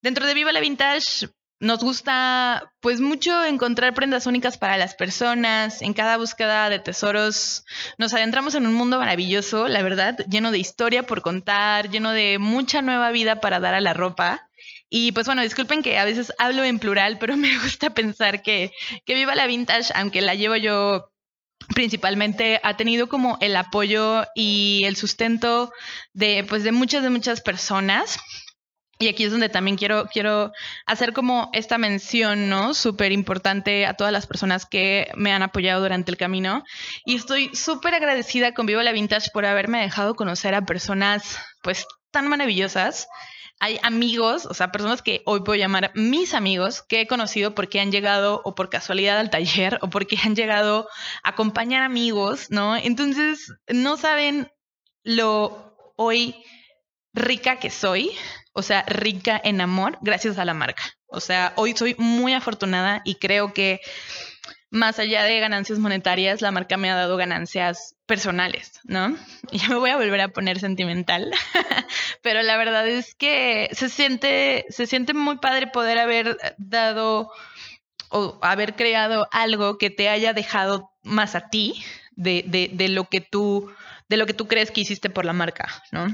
Dentro 0.00 0.26
de 0.26 0.32
Viva 0.32 0.52
la 0.52 0.60
Vintage 0.60 1.28
nos 1.62 1.78
gusta 1.78 2.72
pues 2.80 3.00
mucho 3.00 3.44
encontrar 3.44 3.94
prendas 3.94 4.26
únicas 4.26 4.58
para 4.58 4.76
las 4.76 4.96
personas. 4.96 5.80
En 5.80 5.94
cada 5.94 6.16
búsqueda 6.16 6.68
de 6.68 6.80
tesoros 6.80 7.64
nos 7.98 8.12
adentramos 8.12 8.56
en 8.56 8.66
un 8.66 8.74
mundo 8.74 8.98
maravilloso, 8.98 9.68
la 9.68 9.80
verdad, 9.82 10.18
lleno 10.28 10.50
de 10.50 10.58
historia 10.58 11.04
por 11.04 11.22
contar, 11.22 11.88
lleno 11.88 12.10
de 12.10 12.40
mucha 12.40 12.82
nueva 12.82 13.12
vida 13.12 13.40
para 13.40 13.60
dar 13.60 13.74
a 13.74 13.80
la 13.80 13.94
ropa. 13.94 14.50
Y 14.90 15.12
pues 15.12 15.26
bueno, 15.26 15.42
disculpen 15.42 15.84
que 15.84 15.98
a 15.98 16.04
veces 16.04 16.32
hablo 16.36 16.64
en 16.64 16.80
plural, 16.80 17.18
pero 17.20 17.36
me 17.36 17.56
gusta 17.60 17.90
pensar 17.90 18.42
que, 18.42 18.72
que 19.04 19.14
Viva 19.14 19.36
la 19.36 19.46
Vintage, 19.46 19.92
aunque 19.94 20.20
la 20.20 20.34
llevo 20.34 20.56
yo 20.56 21.12
principalmente 21.76 22.60
ha 22.64 22.76
tenido 22.76 23.08
como 23.08 23.38
el 23.40 23.54
apoyo 23.54 24.24
y 24.34 24.82
el 24.84 24.96
sustento 24.96 25.72
de 26.12 26.44
pues 26.48 26.64
de 26.64 26.72
muchas 26.72 27.04
de 27.04 27.10
muchas 27.10 27.40
personas 27.40 28.18
y 29.02 29.08
aquí 29.08 29.24
es 29.24 29.32
donde 29.32 29.48
también 29.48 29.76
quiero, 29.76 30.06
quiero 30.06 30.52
hacer 30.86 31.12
como 31.12 31.50
esta 31.52 31.76
mención, 31.76 32.48
¿no? 32.48 32.72
Súper 32.72 33.10
importante 33.10 33.84
a 33.84 33.94
todas 33.94 34.12
las 34.12 34.28
personas 34.28 34.64
que 34.64 35.10
me 35.16 35.32
han 35.32 35.42
apoyado 35.42 35.82
durante 35.82 36.12
el 36.12 36.16
camino. 36.16 36.62
Y 37.04 37.16
estoy 37.16 37.52
súper 37.52 37.94
agradecida 37.94 38.54
con 38.54 38.66
Viva 38.66 38.84
la 38.84 38.92
Vintage 38.92 39.30
por 39.32 39.44
haberme 39.44 39.80
dejado 39.80 40.14
conocer 40.14 40.54
a 40.54 40.64
personas, 40.64 41.36
pues, 41.62 41.84
tan 42.12 42.28
maravillosas 42.28 43.08
hay 43.58 43.78
amigos, 43.84 44.44
o 44.46 44.54
sea, 44.54 44.72
personas 44.72 45.02
que 45.02 45.22
hoy 45.24 45.42
puedo 45.44 45.56
llamar 45.56 45.92
mis 45.94 46.34
amigos, 46.34 46.82
que 46.82 47.02
he 47.02 47.06
conocido 47.06 47.54
porque 47.54 47.78
han 47.78 47.92
llegado 47.92 48.40
o 48.44 48.56
por 48.56 48.70
casualidad 48.70 49.20
al 49.20 49.30
taller 49.30 49.78
o 49.82 49.88
porque 49.88 50.16
han 50.20 50.34
llegado 50.34 50.88
a 51.22 51.28
acompañar 51.28 51.84
amigos, 51.84 52.50
¿no? 52.50 52.76
Entonces, 52.76 53.52
no 53.68 53.96
saben 53.96 54.50
lo 55.04 55.76
hoy 55.96 56.34
rica 57.14 57.60
que 57.60 57.70
soy, 57.70 58.10
o 58.52 58.62
sea, 58.62 58.84
rica 58.86 59.40
en 59.42 59.60
amor 59.60 59.98
gracias 60.00 60.38
a 60.38 60.44
la 60.44 60.54
marca. 60.54 60.82
O 61.06 61.20
sea, 61.20 61.52
hoy 61.56 61.74
soy 61.76 61.94
muy 61.98 62.34
afortunada 62.34 63.02
y 63.04 63.16
creo 63.16 63.52
que 63.52 63.80
más 64.70 64.98
allá 64.98 65.24
de 65.24 65.38
ganancias 65.38 65.78
monetarias, 65.78 66.40
la 66.40 66.50
marca 66.50 66.78
me 66.78 66.90
ha 66.90 66.94
dado 66.94 67.18
ganancias 67.18 67.94
personales, 68.06 68.80
¿no? 68.84 69.16
Y 69.52 69.60
me 69.68 69.76
voy 69.76 69.90
a 69.90 69.96
volver 69.96 70.20
a 70.22 70.28
poner 70.28 70.58
sentimental, 70.58 71.30
pero 72.22 72.42
la 72.42 72.56
verdad 72.56 72.88
es 72.88 73.14
que 73.14 73.68
se 73.72 73.90
siente, 73.90 74.64
se 74.70 74.86
siente 74.86 75.12
muy 75.12 75.36
padre 75.38 75.66
poder 75.66 75.98
haber 75.98 76.38
dado 76.56 77.30
o 78.08 78.38
haber 78.42 78.74
creado 78.74 79.28
algo 79.30 79.78
que 79.78 79.90
te 79.90 80.08
haya 80.08 80.32
dejado 80.32 80.90
más 81.02 81.34
a 81.34 81.48
ti 81.48 81.82
de, 82.12 82.44
de, 82.46 82.70
de 82.72 82.88
lo 82.88 83.04
que 83.04 83.20
tú, 83.20 83.70
de 84.08 84.16
lo 84.16 84.26
que 84.26 84.34
tú 84.34 84.48
crees 84.48 84.70
que 84.70 84.82
hiciste 84.82 85.10
por 85.10 85.24
la 85.26 85.32
marca, 85.34 85.68
¿no? 85.92 86.08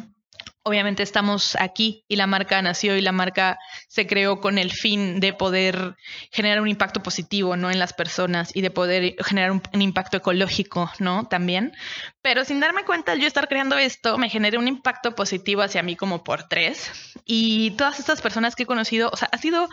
Obviamente 0.69 1.03
estamos 1.03 1.57
aquí 1.59 2.05
y 2.09 2.17
la 2.17 2.27
marca 2.27 2.61
nació 2.61 2.97
y 2.97 3.01
la 3.01 3.13
marca 3.13 3.59
se 3.89 4.07
creó 4.07 4.41
con 4.41 4.59
el 4.59 4.71
fin 4.71 5.19
de 5.19 5.33
poder 5.33 5.97
generar 6.31 6.61
un 6.61 6.69
impacto 6.69 7.03
positivo, 7.03 7.57
¿no? 7.57 7.71
En 7.71 7.79
las 7.79 7.95
personas 7.95 8.55
y 8.55 8.61
de 8.61 8.71
poder 8.71 9.17
generar 9.25 9.53
un, 9.53 9.63
impacto 9.81 10.19
ecológico, 10.19 10.91
¿no? 10.99 11.27
También. 11.27 11.73
Pero 12.21 12.45
sin 12.45 12.61
darme 12.61 12.85
cuenta, 12.85 13.15
yo 13.15 13.27
estar 13.27 13.49
creando 13.49 13.79
esto 13.79 14.19
me 14.19 14.29
generé 14.29 14.59
un 14.59 14.69
impacto 14.69 15.15
positivo 15.15 15.63
hacia 15.63 15.83
mí 15.83 15.97
como 15.97 16.23
por 16.23 16.45
tres. 16.45 16.91
Y 17.25 17.71
todas 17.73 17.99
estas 17.99 18.21
personas 18.21 18.55
que 18.55 18.65
he 18.65 18.67
conocido, 18.67 19.09
o 19.11 19.17
sea, 19.17 19.31
ha 19.33 19.39
sido 19.39 19.69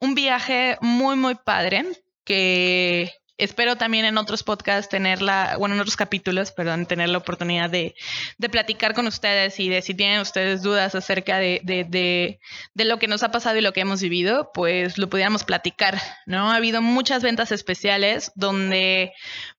un 0.00 0.14
viaje 0.14 0.78
muy, 0.80 1.16
muy 1.16 1.34
padre 1.34 1.84
que 2.24 3.12
espero 3.38 3.76
también 3.76 4.04
en 4.04 4.18
otros 4.18 4.42
podcasts 4.42 4.88
tenerla, 4.88 5.56
bueno, 5.58 5.76
en 5.76 5.80
otros 5.80 5.96
capítulos, 5.96 6.50
perdón, 6.50 6.86
tener 6.86 7.08
la 7.08 7.18
oportunidad 7.18 7.70
de, 7.70 7.94
de 8.36 8.48
platicar 8.48 8.94
con 8.94 9.06
ustedes 9.06 9.58
y 9.60 9.68
de 9.68 9.80
si 9.80 9.94
tienen 9.94 10.20
ustedes 10.20 10.62
dudas 10.62 10.94
acerca 10.94 11.38
de, 11.38 11.60
de, 11.62 11.84
de, 11.84 12.40
de, 12.74 12.84
lo 12.84 12.98
que 12.98 13.06
nos 13.06 13.22
ha 13.22 13.30
pasado 13.30 13.56
y 13.56 13.60
lo 13.60 13.72
que 13.72 13.80
hemos 13.80 14.02
vivido, 14.02 14.50
pues 14.52 14.98
lo 14.98 15.08
pudiéramos 15.08 15.44
platicar, 15.44 16.00
¿no? 16.26 16.50
Ha 16.50 16.56
habido 16.56 16.82
muchas 16.82 17.22
ventas 17.22 17.52
especiales 17.52 18.32
donde 18.34 19.12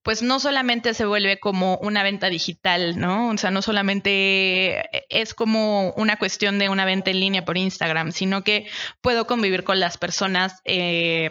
pues 0.04 0.22
no 0.22 0.40
solamente 0.40 0.94
se 0.94 1.06
vuelve 1.06 1.40
como 1.40 1.78
una 1.78 2.04
venta 2.04 2.28
digital, 2.28 3.00
¿no? 3.00 3.30
O 3.30 3.38
sea, 3.38 3.50
no 3.50 3.62
solamente 3.62 4.84
es 5.10 5.34
como 5.34 5.92
una 5.94 6.18
cuestión 6.18 6.60
de 6.60 6.68
una 6.68 6.84
venta 6.84 7.12
en 7.12 7.20
línea 7.22 7.46
por 7.46 7.58
Instagram, 7.58 8.12
sino 8.12 8.44
que 8.44 8.68
puedo 9.02 9.26
convivir 9.26 9.64
con 9.64 9.80
las 9.80 9.98
personas 9.98 10.62
eh, 10.66 11.30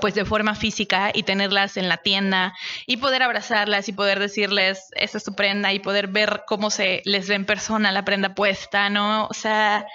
pues 0.00 0.14
de 0.14 0.24
forma 0.24 0.54
física 0.54 1.10
y 1.12 1.22
tenerlas 1.22 1.76
en 1.76 1.88
la 1.88 1.98
tienda 1.98 2.54
y 2.86 2.98
poder 2.98 3.22
abrazarlas 3.22 3.88
y 3.88 3.92
poder 3.92 4.18
decirles 4.18 4.88
esa 4.92 5.18
es 5.18 5.24
tu 5.24 5.34
prenda 5.34 5.72
y 5.72 5.78
poder 5.78 6.08
ver 6.08 6.42
cómo 6.46 6.70
se 6.70 7.02
les 7.04 7.28
ve 7.28 7.34
en 7.34 7.46
persona 7.46 7.92
la 7.92 8.04
prenda 8.04 8.34
puesta, 8.34 8.90
¿no? 8.90 9.26
O 9.26 9.34
sea, 9.34 9.86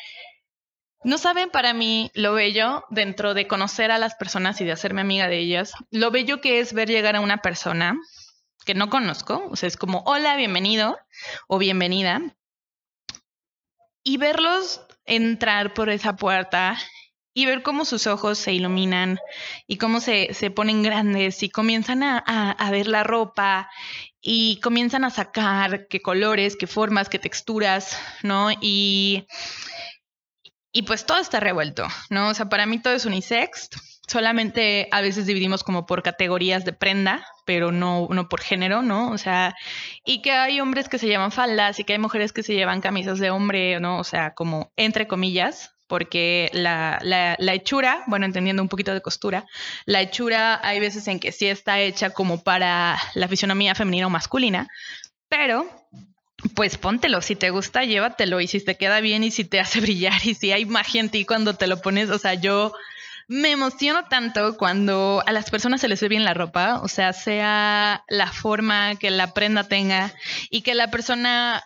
no 1.03 1.17
saben 1.17 1.49
para 1.49 1.73
mí 1.73 2.11
lo 2.13 2.33
bello 2.33 2.83
dentro 2.89 3.33
de 3.33 3.47
conocer 3.47 3.91
a 3.91 3.97
las 3.97 4.15
personas 4.15 4.59
y 4.61 4.65
de 4.65 4.71
hacerme 4.71 5.01
amiga 5.01 5.27
de 5.27 5.37
ellas, 5.37 5.73
lo 5.91 6.11
bello 6.11 6.41
que 6.41 6.59
es 6.59 6.73
ver 6.73 6.89
llegar 6.89 7.15
a 7.15 7.21
una 7.21 7.37
persona 7.37 7.95
que 8.65 8.73
no 8.73 8.89
conozco, 8.89 9.47
o 9.51 9.55
sea, 9.55 9.67
es 9.67 9.77
como 9.77 9.99
hola, 10.07 10.35
bienvenido 10.35 10.97
o 11.47 11.59
bienvenida 11.59 12.21
y 14.03 14.17
verlos 14.17 14.81
entrar 15.05 15.73
por 15.73 15.89
esa 15.89 16.15
puerta 16.15 16.77
y 17.37 17.45
ver 17.45 17.61
cómo 17.63 17.83
sus 17.83 18.07
ojos 18.07 18.39
se 18.39 18.53
iluminan 18.53 19.19
y 19.67 19.77
cómo 19.77 19.99
se, 19.99 20.33
se 20.33 20.51
ponen 20.51 20.81
grandes 20.83 21.43
y 21.43 21.49
comienzan 21.49 22.01
a, 22.01 22.17
a, 22.17 22.71
ver 22.71 22.87
la 22.87 23.03
ropa 23.03 23.69
y 24.21 24.61
comienzan 24.61 25.03
a 25.03 25.09
sacar 25.09 25.87
qué 25.89 26.01
colores, 26.01 26.55
qué 26.55 26.65
formas, 26.65 27.09
qué 27.09 27.19
texturas, 27.19 27.99
¿no? 28.23 28.51
Y, 28.61 29.27
y 30.71 30.83
pues 30.83 31.05
todo 31.05 31.17
está 31.17 31.41
revuelto, 31.41 31.85
¿no? 32.09 32.29
O 32.29 32.33
sea, 32.33 32.47
para 32.47 32.65
mí 32.65 32.81
todo 32.81 32.93
es 32.93 33.05
unisex. 33.05 33.69
Solamente 34.07 34.87
a 34.91 35.01
veces 35.01 35.25
dividimos 35.25 35.63
como 35.63 35.85
por 35.85 36.03
categorías 36.03 36.63
de 36.63 36.71
prenda, 36.71 37.27
pero 37.45 37.73
no, 37.73 38.07
no 38.11 38.29
por 38.29 38.39
género, 38.39 38.81
¿no? 38.81 39.11
O 39.11 39.17
sea, 39.17 39.55
y 40.05 40.21
que 40.21 40.31
hay 40.31 40.61
hombres 40.61 40.87
que 40.87 40.99
se 40.99 41.07
llevan 41.07 41.33
faldas 41.33 41.79
y 41.79 41.83
que 41.83 41.93
hay 41.93 41.99
mujeres 41.99 42.31
que 42.31 42.43
se 42.43 42.53
llevan 42.53 42.79
camisas 42.79 43.19
de 43.19 43.29
hombre, 43.29 43.79
¿no? 43.81 43.99
O 43.99 44.05
sea, 44.05 44.33
como 44.35 44.71
entre 44.77 45.07
comillas, 45.07 45.74
porque 45.87 46.49
la, 46.53 47.35
hechura, 47.39 48.03
bueno, 48.07 48.25
entendiendo 48.25 48.61
un 48.61 48.69
poquito 48.69 48.93
de 48.93 49.01
costura, 49.01 49.45
la 49.85 50.01
hechura 50.01 50.59
hay 50.63 50.79
veces 50.79 51.07
en 51.07 51.19
que 51.19 51.31
sí 51.31 51.47
está 51.47 51.79
hecha 51.79 52.09
como 52.09 52.43
para 52.43 52.97
la 53.13 53.27
fisionomía 53.27 53.75
femenina 53.75 54.07
o 54.07 54.09
masculina, 54.09 54.67
pero 55.29 55.69
pues 56.53 56.77
póntelo, 56.77 57.21
si 57.21 57.35
te 57.35 57.49
gusta, 57.49 57.83
llévatelo 57.83 58.41
y 58.41 58.47
si 58.47 58.63
te 58.63 58.77
queda 58.77 58.99
bien 58.99 59.23
y 59.23 59.31
si 59.31 59.45
te 59.45 59.59
hace 59.59 59.79
brillar 59.81 60.21
y 60.23 60.33
si 60.35 60.51
hay 60.51 60.65
magia 60.65 61.01
en 61.01 61.09
ti 61.09 61.25
cuando 61.25 61.55
te 61.55 61.67
lo 61.67 61.81
pones, 61.81 62.09
o 62.09 62.17
sea, 62.17 62.33
yo 62.33 62.73
me 63.27 63.51
emociono 63.51 64.05
tanto 64.05 64.55
cuando 64.55 65.23
a 65.25 65.31
las 65.31 65.49
personas 65.49 65.81
se 65.81 65.87
les 65.87 65.99
ve 66.01 66.09
bien 66.09 66.23
la 66.23 66.33
ropa, 66.33 66.79
o 66.81 66.87
sea, 66.87 67.13
sea 67.13 68.03
la 68.07 68.31
forma 68.31 68.95
que 68.95 69.09
la 69.09 69.33
prenda 69.33 69.63
tenga 69.63 70.13
y 70.49 70.61
que 70.61 70.75
la 70.75 70.91
persona 70.91 71.63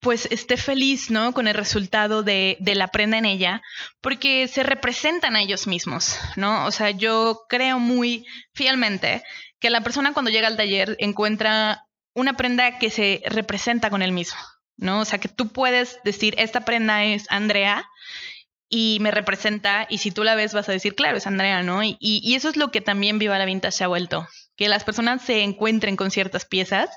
pues 0.00 0.26
esté 0.30 0.56
feliz, 0.56 1.10
¿no? 1.10 1.32
Con 1.32 1.48
el 1.48 1.54
resultado 1.54 2.22
de, 2.22 2.56
de, 2.60 2.74
la 2.74 2.88
prenda 2.88 3.18
en 3.18 3.24
ella, 3.24 3.62
porque 4.00 4.48
se 4.48 4.62
representan 4.62 5.36
a 5.36 5.42
ellos 5.42 5.66
mismos, 5.66 6.18
¿no? 6.36 6.66
O 6.66 6.70
sea, 6.70 6.90
yo 6.90 7.42
creo 7.48 7.78
muy 7.78 8.26
fielmente 8.52 9.22
que 9.60 9.70
la 9.70 9.82
persona 9.82 10.12
cuando 10.12 10.30
llega 10.30 10.48
al 10.48 10.56
taller 10.56 10.96
encuentra 10.98 11.84
una 12.14 12.36
prenda 12.36 12.78
que 12.78 12.90
se 12.90 13.22
representa 13.26 13.90
con 13.90 14.02
él 14.02 14.12
mismo, 14.12 14.38
¿no? 14.76 15.00
O 15.00 15.04
sea, 15.04 15.18
que 15.18 15.28
tú 15.28 15.48
puedes 15.48 15.98
decir, 16.04 16.34
esta 16.38 16.62
prenda 16.62 17.04
es 17.04 17.26
Andrea 17.30 17.88
y 18.68 18.98
me 19.00 19.10
representa, 19.10 19.86
y 19.88 19.98
si 19.98 20.10
tú 20.10 20.24
la 20.24 20.34
ves 20.34 20.52
vas 20.52 20.68
a 20.68 20.72
decir, 20.72 20.94
claro, 20.94 21.16
es 21.16 21.26
Andrea, 21.26 21.62
¿no? 21.62 21.82
Y, 21.82 21.96
y, 22.00 22.34
eso 22.34 22.48
es 22.48 22.56
lo 22.56 22.70
que 22.70 22.80
también 22.80 23.18
Viva 23.18 23.38
la 23.38 23.46
Vintage 23.46 23.78
se 23.78 23.84
ha 23.84 23.88
vuelto, 23.88 24.28
que 24.56 24.68
las 24.68 24.84
personas 24.84 25.22
se 25.22 25.42
encuentren 25.42 25.96
con 25.96 26.10
ciertas 26.10 26.44
piezas. 26.44 26.90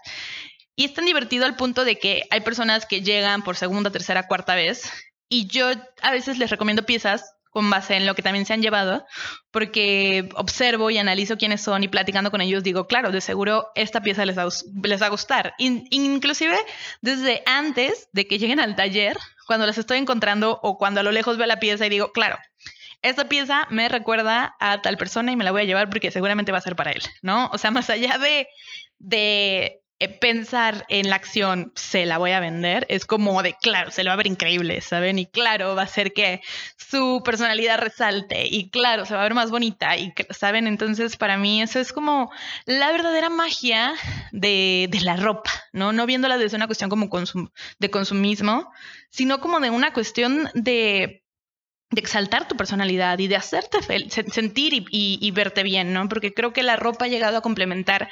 Y 0.75 0.85
es 0.85 0.93
tan 0.93 1.05
divertido 1.05 1.45
al 1.45 1.55
punto 1.55 1.85
de 1.85 1.99
que 1.99 2.23
hay 2.29 2.41
personas 2.41 2.85
que 2.85 3.01
llegan 3.01 3.43
por 3.43 3.55
segunda, 3.55 3.91
tercera, 3.91 4.27
cuarta 4.27 4.55
vez, 4.55 4.91
y 5.29 5.47
yo 5.47 5.69
a 6.01 6.11
veces 6.11 6.37
les 6.37 6.49
recomiendo 6.49 6.85
piezas 6.85 7.35
con 7.51 7.69
base 7.69 7.95
en 7.95 8.05
lo 8.05 8.15
que 8.15 8.21
también 8.21 8.45
se 8.45 8.53
han 8.53 8.61
llevado, 8.61 9.05
porque 9.51 10.29
observo 10.35 10.89
y 10.89 10.97
analizo 10.97 11.37
quiénes 11.37 11.61
son 11.61 11.83
y 11.83 11.89
platicando 11.89 12.31
con 12.31 12.39
ellos 12.39 12.63
digo, 12.63 12.87
claro, 12.87 13.11
de 13.11 13.19
seguro 13.19 13.67
esta 13.75 14.01
pieza 14.01 14.25
les 14.25 14.37
va, 14.37 14.47
les 14.83 15.01
va 15.01 15.05
a 15.05 15.09
gustar. 15.09 15.53
inclusive 15.57 16.57
desde 17.01 17.43
antes 17.45 18.07
de 18.13 18.25
que 18.25 18.39
lleguen 18.39 18.61
al 18.61 18.75
taller, 18.75 19.17
cuando 19.47 19.65
las 19.65 19.77
estoy 19.77 19.97
encontrando 19.97 20.59
o 20.63 20.77
cuando 20.77 21.01
a 21.01 21.03
lo 21.03 21.11
lejos 21.11 21.37
veo 21.37 21.45
la 21.45 21.59
pieza 21.59 21.85
y 21.85 21.89
digo, 21.89 22.13
claro, 22.13 22.37
esta 23.01 23.27
pieza 23.27 23.67
me 23.69 23.89
recuerda 23.89 24.55
a 24.59 24.81
tal 24.81 24.97
persona 24.97 25.31
y 25.33 25.35
me 25.35 25.43
la 25.43 25.51
voy 25.51 25.63
a 25.63 25.65
llevar 25.65 25.89
porque 25.89 26.11
seguramente 26.11 26.53
va 26.53 26.59
a 26.59 26.61
ser 26.61 26.77
para 26.77 26.91
él, 26.91 27.01
¿no? 27.21 27.49
O 27.51 27.57
sea, 27.57 27.71
más 27.71 27.89
allá 27.89 28.17
de, 28.17 28.47
de 28.99 29.81
pensar 30.09 30.85
en 30.89 31.09
la 31.09 31.15
acción, 31.15 31.71
se 31.75 32.05
la 32.05 32.17
voy 32.17 32.31
a 32.31 32.39
vender, 32.39 32.85
es 32.89 33.05
como 33.05 33.41
de, 33.43 33.55
claro, 33.61 33.91
se 33.91 34.03
le 34.03 34.09
va 34.09 34.13
a 34.13 34.17
ver 34.17 34.27
increíble, 34.27 34.81
¿saben? 34.81 35.19
Y 35.19 35.25
claro, 35.25 35.75
va 35.75 35.81
a 35.81 35.85
hacer 35.85 36.13
que 36.13 36.41
su 36.77 37.21
personalidad 37.23 37.79
resalte 37.79 38.45
y 38.47 38.69
claro, 38.69 39.05
se 39.05 39.13
va 39.13 39.21
a 39.21 39.23
ver 39.23 39.33
más 39.33 39.51
bonita 39.51 39.97
y, 39.97 40.13
¿saben? 40.29 40.67
Entonces, 40.67 41.17
para 41.17 41.37
mí 41.37 41.61
eso 41.61 41.79
es 41.79 41.93
como 41.93 42.31
la 42.65 42.91
verdadera 42.91 43.29
magia 43.29 43.93
de, 44.31 44.87
de 44.89 45.01
la 45.01 45.17
ropa, 45.17 45.51
¿no? 45.73 45.93
No 45.93 46.05
viéndola 46.05 46.37
desde 46.37 46.57
una 46.57 46.67
cuestión 46.67 46.89
como 46.89 47.09
de 47.79 47.89
consumismo, 47.89 48.71
sino 49.09 49.39
como 49.39 49.59
de 49.59 49.69
una 49.69 49.93
cuestión 49.93 50.49
de 50.53 51.20
de 51.91 51.99
exaltar 51.99 52.47
tu 52.47 52.55
personalidad 52.55 53.19
y 53.19 53.27
de 53.27 53.35
hacerte 53.35 53.79
sentir 54.31 54.85
y, 54.89 55.31
verte 55.31 55.61
bien, 55.61 55.91
¿no? 55.93 56.07
Porque 56.07 56.33
creo 56.33 56.53
que 56.53 56.63
la 56.63 56.77
ropa 56.77 57.05
ha 57.05 57.07
llegado 57.09 57.37
a 57.37 57.41
complementar 57.41 58.09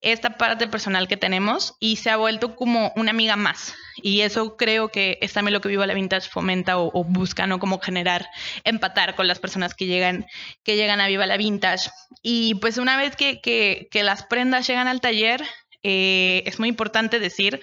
esta 0.00 0.36
parte 0.38 0.68
personal 0.68 1.08
que 1.08 1.16
tenemos 1.16 1.74
y 1.80 1.96
se 1.96 2.10
ha 2.10 2.16
vuelto 2.16 2.54
como 2.54 2.92
una 2.94 3.10
amiga 3.10 3.34
más. 3.34 3.74
Y 3.96 4.20
eso 4.20 4.56
creo 4.56 4.90
que 4.90 5.18
es 5.20 5.32
también 5.32 5.54
lo 5.54 5.60
que 5.60 5.68
Viva 5.68 5.86
la 5.86 5.94
Vintage 5.94 6.28
fomenta 6.30 6.78
o, 6.78 7.04
busca, 7.04 7.48
¿no? 7.48 7.58
Como 7.58 7.80
generar, 7.80 8.28
empatar 8.62 9.16
con 9.16 9.26
las 9.26 9.40
personas 9.40 9.74
que 9.74 9.86
llegan, 9.86 10.26
que 10.62 10.76
llegan 10.76 11.00
a 11.00 11.08
Viva 11.08 11.26
la 11.26 11.36
Vintage. 11.36 11.90
Y 12.22 12.54
pues 12.56 12.78
una 12.78 12.96
vez 12.96 13.16
que, 13.16 13.88
las 13.92 14.22
prendas 14.24 14.68
llegan 14.68 14.86
al 14.86 15.00
taller, 15.00 15.42
eh, 15.82 16.44
es 16.46 16.60
muy 16.60 16.68
importante 16.68 17.18
decir 17.18 17.60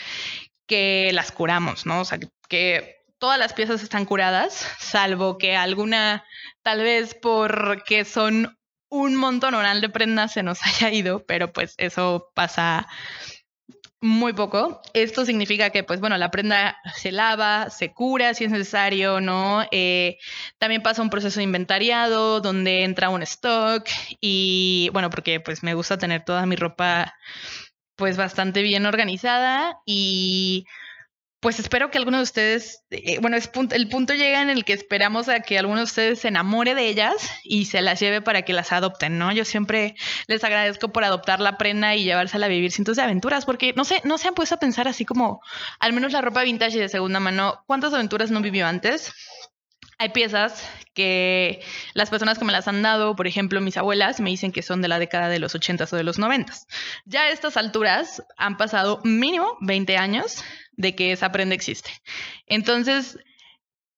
que 0.67 1.11
las 1.13 1.31
curamos, 1.31 1.85
¿no? 1.85 2.01
O 2.01 2.05
sea, 2.05 2.19
que 2.49 3.02
todas 3.23 3.39
las 3.39 3.53
piezas 3.53 3.81
están 3.81 4.03
curadas, 4.03 4.67
salvo 4.79 5.37
que 5.37 5.55
alguna, 5.55 6.25
tal 6.61 6.81
vez 6.81 7.15
porque 7.15 8.03
son 8.03 8.57
un 8.89 9.15
montón 9.15 9.53
oral 9.53 9.79
de 9.79 9.87
prendas 9.87 10.33
se 10.33 10.43
nos 10.43 10.59
haya 10.67 10.91
ido, 10.91 11.25
pero 11.25 11.53
pues 11.53 11.73
eso 11.77 12.31
pasa 12.35 12.85
muy 14.01 14.33
poco. 14.33 14.81
Esto 14.93 15.23
significa 15.23 15.69
que, 15.69 15.85
pues 15.85 16.01
bueno, 16.01 16.17
la 16.17 16.31
prenda 16.31 16.75
se 16.95 17.13
lava, 17.13 17.69
se 17.69 17.93
cura 17.93 18.33
si 18.33 18.43
es 18.43 18.51
necesario, 18.51 19.21
¿no? 19.21 19.65
Eh, 19.71 20.17
también 20.57 20.83
pasa 20.83 21.01
un 21.01 21.09
proceso 21.09 21.39
de 21.39 21.45
inventariado 21.45 22.41
donde 22.41 22.83
entra 22.83 23.07
un 23.07 23.23
stock 23.23 23.87
y, 24.19 24.89
bueno, 24.91 25.09
porque 25.09 25.39
pues 25.39 25.63
me 25.63 25.75
gusta 25.75 25.97
tener 25.97 26.25
toda 26.25 26.45
mi 26.45 26.57
ropa 26.57 27.15
pues 27.95 28.17
bastante 28.17 28.63
bien 28.63 28.85
organizada 28.85 29.79
y 29.85 30.65
pues 31.43 31.59
espero 31.59 31.91
que 31.91 31.97
alguno 31.97 32.17
de 32.17 32.23
ustedes, 32.23 32.85
eh, 32.89 33.19
bueno, 33.19 33.35
es 33.35 33.51
el 33.71 33.89
punto 33.89 34.13
llega 34.13 34.41
en 34.41 34.49
el 34.49 34.63
que 34.63 34.71
esperamos 34.71 35.27
a 35.27 35.41
que 35.41 35.59
alguno 35.59 35.79
de 35.79 35.83
ustedes 35.83 36.19
se 36.19 36.29
enamore 36.29 36.73
de 36.73 36.87
ellas 36.87 37.29
y 37.43 37.65
se 37.65 37.81
las 37.81 37.99
lleve 37.99 38.21
para 38.21 38.43
que 38.43 38.53
las 38.53 38.71
adopten, 38.71 39.17
¿no? 39.17 39.29
Yo 39.33 39.43
siempre 39.43 39.95
les 40.27 40.41
agradezco 40.45 40.93
por 40.93 41.03
adoptar 41.03 41.41
la 41.41 41.57
prenda 41.57 41.95
y 41.95 42.05
llevársela 42.05 42.45
a 42.45 42.49
vivir 42.49 42.71
cientos 42.71 42.95
de 42.95 43.03
aventuras, 43.03 43.45
porque 43.45 43.73
no 43.75 43.83
sé, 43.83 44.01
no 44.05 44.17
se 44.17 44.29
han 44.29 44.35
puesto 44.35 44.55
a 44.55 44.59
pensar 44.59 44.87
así 44.87 45.03
como, 45.03 45.41
al 45.79 45.91
menos 45.91 46.13
la 46.13 46.21
ropa 46.21 46.43
vintage 46.43 46.77
y 46.77 46.79
de 46.79 46.87
segunda 46.87 47.19
mano, 47.19 47.61
¿cuántas 47.67 47.93
aventuras 47.93 48.31
no 48.31 48.39
vivió 48.39 48.65
antes? 48.65 49.13
Hay 49.97 50.09
piezas 50.09 50.67
que 50.93 51.61
las 51.93 52.09
personas 52.09 52.37
que 52.37 52.45
me 52.45 52.51
las 52.51 52.67
han 52.67 52.81
dado, 52.81 53.15
por 53.15 53.27
ejemplo, 53.27 53.61
mis 53.61 53.77
abuelas, 53.77 54.19
me 54.19 54.29
dicen 54.29 54.51
que 54.51 54.61
son 54.61 54.81
de 54.81 54.87
la 54.87 54.99
década 54.99 55.29
de 55.29 55.39
los 55.39 55.55
80 55.55 55.85
o 55.91 55.95
de 55.95 56.03
los 56.03 56.19
90. 56.19 56.53
Ya 57.05 57.23
a 57.23 57.29
estas 57.29 57.57
alturas 57.57 58.23
han 58.37 58.57
pasado 58.57 59.01
mínimo 59.03 59.57
20 59.61 59.97
años 59.97 60.43
de 60.73 60.95
que 60.95 61.11
esa 61.11 61.31
prenda 61.31 61.55
existe. 61.55 61.91
Entonces, 62.47 63.17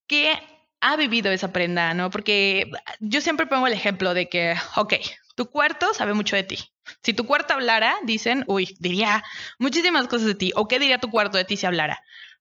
¿qué 0.08 0.40
ha 0.82 0.96
vivido 0.96 1.32
esa 1.32 1.52
prenda? 1.52 1.94
¿no? 1.94 2.10
Porque 2.10 2.72
yo 3.00 3.22
siempre 3.22 3.48
pongo 3.48 3.68
el 3.68 3.74
ejemplo 3.74 4.14
de 4.14 4.30
que, 4.30 4.56
ok, 4.76 4.94
tu 5.36 5.50
cuarto 5.50 5.94
sabe 5.94 6.14
mucho 6.14 6.36
de 6.36 6.44
ti. 6.44 6.58
Si 7.04 7.14
tu 7.14 7.26
cuarto 7.26 7.54
hablara, 7.54 7.96
dicen, 8.04 8.44
uy, 8.48 8.76
diría 8.80 9.24
muchísimas 9.60 10.08
cosas 10.08 10.28
de 10.28 10.36
ti. 10.36 10.52
¿O 10.56 10.68
qué 10.68 10.80
diría 10.80 11.00
tu 11.00 11.10
cuarto 11.10 11.38
de 11.38 11.46
ti 11.46 11.58
si 11.58 11.66
hablara? 11.66 12.00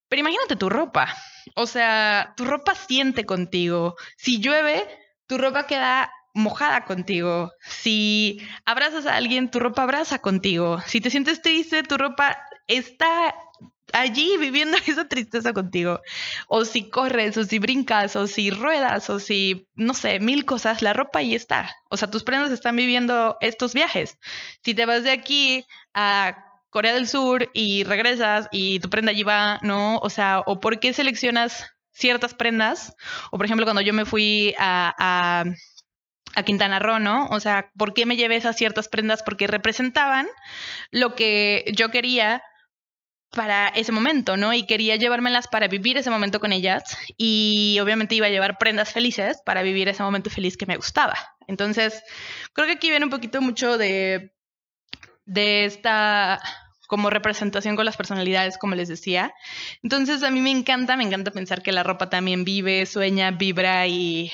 Pero 0.08 0.20
imagínate 0.20 0.56
tu 0.56 0.68
ropa. 0.68 1.14
O 1.54 1.66
sea, 1.66 2.34
tu 2.36 2.44
ropa 2.44 2.74
siente 2.74 3.24
contigo. 3.24 3.96
Si 4.16 4.40
llueve, 4.40 4.86
tu 5.26 5.38
ropa 5.38 5.66
queda 5.66 6.12
mojada 6.34 6.84
contigo. 6.84 7.52
Si 7.60 8.40
abrazas 8.64 9.06
a 9.06 9.16
alguien, 9.16 9.50
tu 9.50 9.60
ropa 9.60 9.82
abraza 9.84 10.18
contigo. 10.18 10.80
Si 10.86 11.00
te 11.00 11.10
sientes 11.10 11.42
triste, 11.42 11.82
tu 11.82 11.96
ropa 11.96 12.36
está 12.66 13.34
allí 13.92 14.36
viviendo 14.38 14.76
esa 14.86 15.08
tristeza 15.08 15.52
contigo. 15.52 16.00
O 16.48 16.64
si 16.64 16.90
corres, 16.90 17.36
o 17.36 17.44
si 17.44 17.58
brincas, 17.58 18.16
o 18.16 18.26
si 18.26 18.50
ruedas, 18.50 19.08
o 19.10 19.18
si, 19.20 19.68
no 19.74 19.94
sé, 19.94 20.20
mil 20.20 20.44
cosas, 20.44 20.82
la 20.82 20.92
ropa 20.92 21.20
ahí 21.20 21.34
está. 21.34 21.74
O 21.88 21.96
sea, 21.96 22.10
tus 22.10 22.24
prendas 22.24 22.50
están 22.50 22.76
viviendo 22.76 23.36
estos 23.40 23.72
viajes. 23.72 24.18
Si 24.62 24.74
te 24.74 24.86
vas 24.86 25.04
de 25.04 25.12
aquí 25.12 25.64
a 25.94 26.44
Corea 26.74 26.92
del 26.92 27.06
Sur 27.06 27.50
y 27.54 27.84
regresas 27.84 28.48
y 28.50 28.80
tu 28.80 28.90
prenda 28.90 29.12
allí 29.12 29.22
va, 29.22 29.60
¿no? 29.62 29.98
O 29.98 30.10
sea, 30.10 30.40
o 30.44 30.58
por 30.58 30.80
qué 30.80 30.92
seleccionas 30.92 31.70
ciertas 31.92 32.34
prendas. 32.34 32.96
O 33.30 33.36
por 33.36 33.46
ejemplo, 33.46 33.64
cuando 33.64 33.80
yo 33.80 33.94
me 33.94 34.04
fui 34.04 34.56
a, 34.58 35.44
a, 36.34 36.42
Quintana 36.42 36.80
Roo, 36.80 36.98
¿no? 36.98 37.28
O 37.28 37.38
sea, 37.38 37.70
¿por 37.78 37.94
qué 37.94 38.06
me 38.06 38.16
llevé 38.16 38.34
esas 38.34 38.56
ciertas 38.56 38.88
prendas? 38.88 39.22
Porque 39.22 39.46
representaban 39.46 40.26
lo 40.90 41.14
que 41.14 41.64
yo 41.76 41.92
quería 41.92 42.42
para 43.30 43.68
ese 43.68 43.92
momento, 43.92 44.36
¿no? 44.36 44.52
Y 44.52 44.66
quería 44.66 44.96
llevármelas 44.96 45.46
para 45.46 45.68
vivir 45.68 45.96
ese 45.96 46.10
momento 46.10 46.40
con 46.40 46.50
ellas 46.50 46.82
y 47.16 47.78
obviamente 47.80 48.16
iba 48.16 48.26
a 48.26 48.30
llevar 48.30 48.58
prendas 48.58 48.92
felices 48.92 49.40
para 49.46 49.62
vivir 49.62 49.88
ese 49.88 50.02
momento 50.02 50.28
feliz 50.28 50.56
que 50.56 50.66
me 50.66 50.74
gustaba. 50.76 51.14
Entonces, 51.46 52.02
creo 52.52 52.66
que 52.66 52.72
aquí 52.72 52.90
viene 52.90 53.04
un 53.04 53.12
poquito 53.12 53.40
mucho 53.40 53.78
de, 53.78 54.34
de 55.24 55.66
esta 55.66 56.40
como 56.86 57.10
representación 57.10 57.76
con 57.76 57.84
las 57.84 57.96
personalidades, 57.96 58.58
como 58.58 58.74
les 58.74 58.88
decía. 58.88 59.34
Entonces, 59.82 60.22
a 60.22 60.30
mí 60.30 60.40
me 60.40 60.50
encanta, 60.50 60.96
me 60.96 61.04
encanta 61.04 61.30
pensar 61.30 61.62
que 61.62 61.72
la 61.72 61.82
ropa 61.82 62.10
también 62.10 62.44
vive, 62.44 62.86
sueña, 62.86 63.30
vibra 63.30 63.86
y 63.86 64.30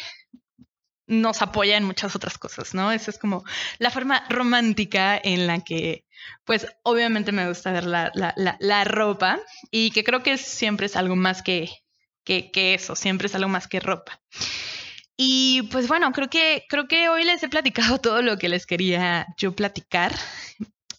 nos 1.11 1.43
apoya 1.43 1.77
en 1.77 1.85
muchas 1.85 2.15
otras 2.15 2.39
cosas, 2.39 2.73
¿no? 2.73 2.93
Esa 2.93 3.11
es 3.11 3.19
como 3.19 3.45
la 3.79 3.91
forma 3.91 4.25
romántica 4.29 5.21
en 5.23 5.49
la 5.49 5.61
que, 5.61 6.05
pues 6.45 6.67
obviamente 6.85 7.33
me 7.33 7.49
gusta 7.49 7.73
ver 7.73 7.85
la, 7.85 8.13
la, 8.15 8.85
ropa 8.85 9.41
y 9.73 9.91
que 9.91 10.05
creo 10.05 10.23
que 10.23 10.39
siempre 10.39 10.87
es 10.87 10.95
algo 10.95 11.17
más 11.17 11.43
que, 11.43 11.69
que, 12.25 12.53
que, 12.53 12.75
eso, 12.75 12.95
siempre 12.95 13.27
es 13.27 13.35
algo 13.35 13.49
más 13.49 13.67
que 13.67 13.81
ropa. 13.81 14.21
Y 15.17 15.63
pues 15.71 15.89
bueno, 15.89 16.13
creo 16.13 16.31
que, 16.31 16.65
creo 16.69 16.87
que 16.87 17.09
hoy 17.09 17.25
les 17.25 17.43
he 17.43 17.49
platicado 17.49 17.99
todo 18.01 18.23
lo 18.23 18.39
que 18.39 18.49
les 18.49 18.65
quería 18.65 19.27
yo 19.37 19.53
platicar. 19.53 20.15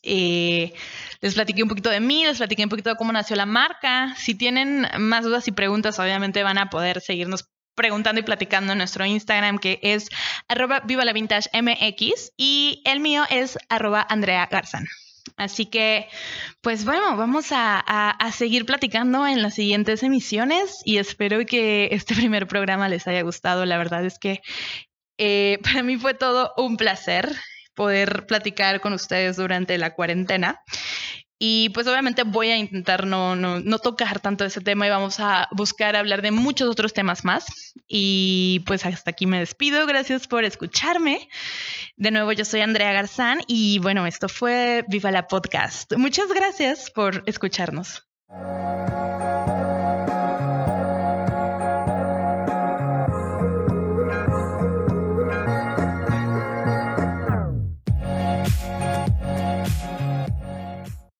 Eh, 0.04 0.74
les 1.22 1.34
platiqué 1.36 1.64
un 1.64 1.70
poquito 1.70 1.90
de 1.90 2.00
mí, 2.00 2.26
les 2.26 2.38
platiqué 2.38 2.64
un 2.64 2.70
poquito 2.70 2.90
de 2.90 2.96
cómo 2.96 3.12
nació 3.12 3.36
la 3.36 3.46
marca. 3.46 4.16
Si 4.18 4.36
tienen 4.36 4.88
más 5.00 5.24
dudas 5.24 5.48
y 5.48 5.52
preguntas, 5.52 6.00
obviamente 6.00 6.44
van 6.44 6.58
a 6.58 6.70
poder 6.70 7.02
seguirnos 7.02 7.50
preguntando 7.76 8.20
y 8.20 8.24
platicando 8.24 8.74
en 8.74 8.80
nuestro 8.80 9.06
Instagram 9.06 9.58
que 9.58 9.80
es 9.82 10.10
arroba 10.48 10.82
viva 10.82 11.06
la 11.06 11.14
vintage 11.14 11.50
MX 11.54 12.34
y 12.38 12.82
el 12.86 13.00
mío 13.00 13.24
es 13.30 13.58
arroba 13.70 14.06
Andrea 14.08 14.48
Garzán. 14.52 14.88
Así 15.38 15.66
que, 15.66 16.08
pues 16.62 16.86
bueno, 16.86 17.16
vamos 17.16 17.48
a, 17.52 18.18
seguir 18.34 18.66
platicando 18.66 19.26
en 19.26 19.42
las 19.42 19.56
siguientes 19.56 20.04
emisiones 20.04 20.82
y 20.86 20.98
espero 20.98 21.46
que 21.46 21.90
este 21.92 22.16
primer 22.16 22.48
programa 22.48 22.90
les 22.90 23.08
haya 23.08 23.22
gustado. 23.22 23.66
La 23.66 23.78
verdad 23.78 24.06
es 24.06 24.20
que 24.20 24.42
eh, 25.18 25.60
para 25.64 25.84
mí 25.84 25.98
fue 25.98 26.14
todo 26.14 26.54
un 26.58 26.78
placer 26.78 27.36
poder 27.82 28.28
platicar 28.28 28.80
con 28.80 28.94
ustedes 28.94 29.38
durante 29.38 29.76
la 29.80 29.96
cuarentena. 29.96 30.62
Y 31.39 31.70
pues 31.70 31.88
obviamente 31.88 32.22
voy 32.22 32.52
a 32.52 32.58
intentar 32.58 33.08
no, 33.08 33.36
no, 33.36 33.80
tocar 33.80 34.20
tanto 34.20 34.46
ese 34.46 34.62
tema 34.62 34.86
y 34.86 34.91
vamos 34.91 35.20
a 35.20 35.48
buscar 35.50 35.96
hablar 35.96 36.22
de 36.22 36.30
muchos 36.30 36.70
otros 36.70 36.94
temas 36.94 37.26
más. 37.26 37.74
Y 37.88 38.62
pues 38.67 38.86
hasta 38.86 39.10
aquí 39.10 39.26
me 39.26 39.39
despido. 39.39 39.88
Gracias 39.88 40.28
por 40.28 40.44
escucharme. 40.44 41.28
De 41.96 42.12
nuevo, 42.12 42.32
yo 42.34 42.46
soy 42.46 42.62
Andrea 42.62 42.94
Garzán 42.94 43.39
y 43.48 43.80
bueno, 43.80 44.06
esto 44.06 44.30
fue 44.30 44.86
Viva 44.88 45.10
la 45.10 45.28
Podcast. 45.28 45.91
Muchas 45.98 46.28
gracias 46.28 46.91
por 46.91 47.24
escucharnos. 47.26 48.08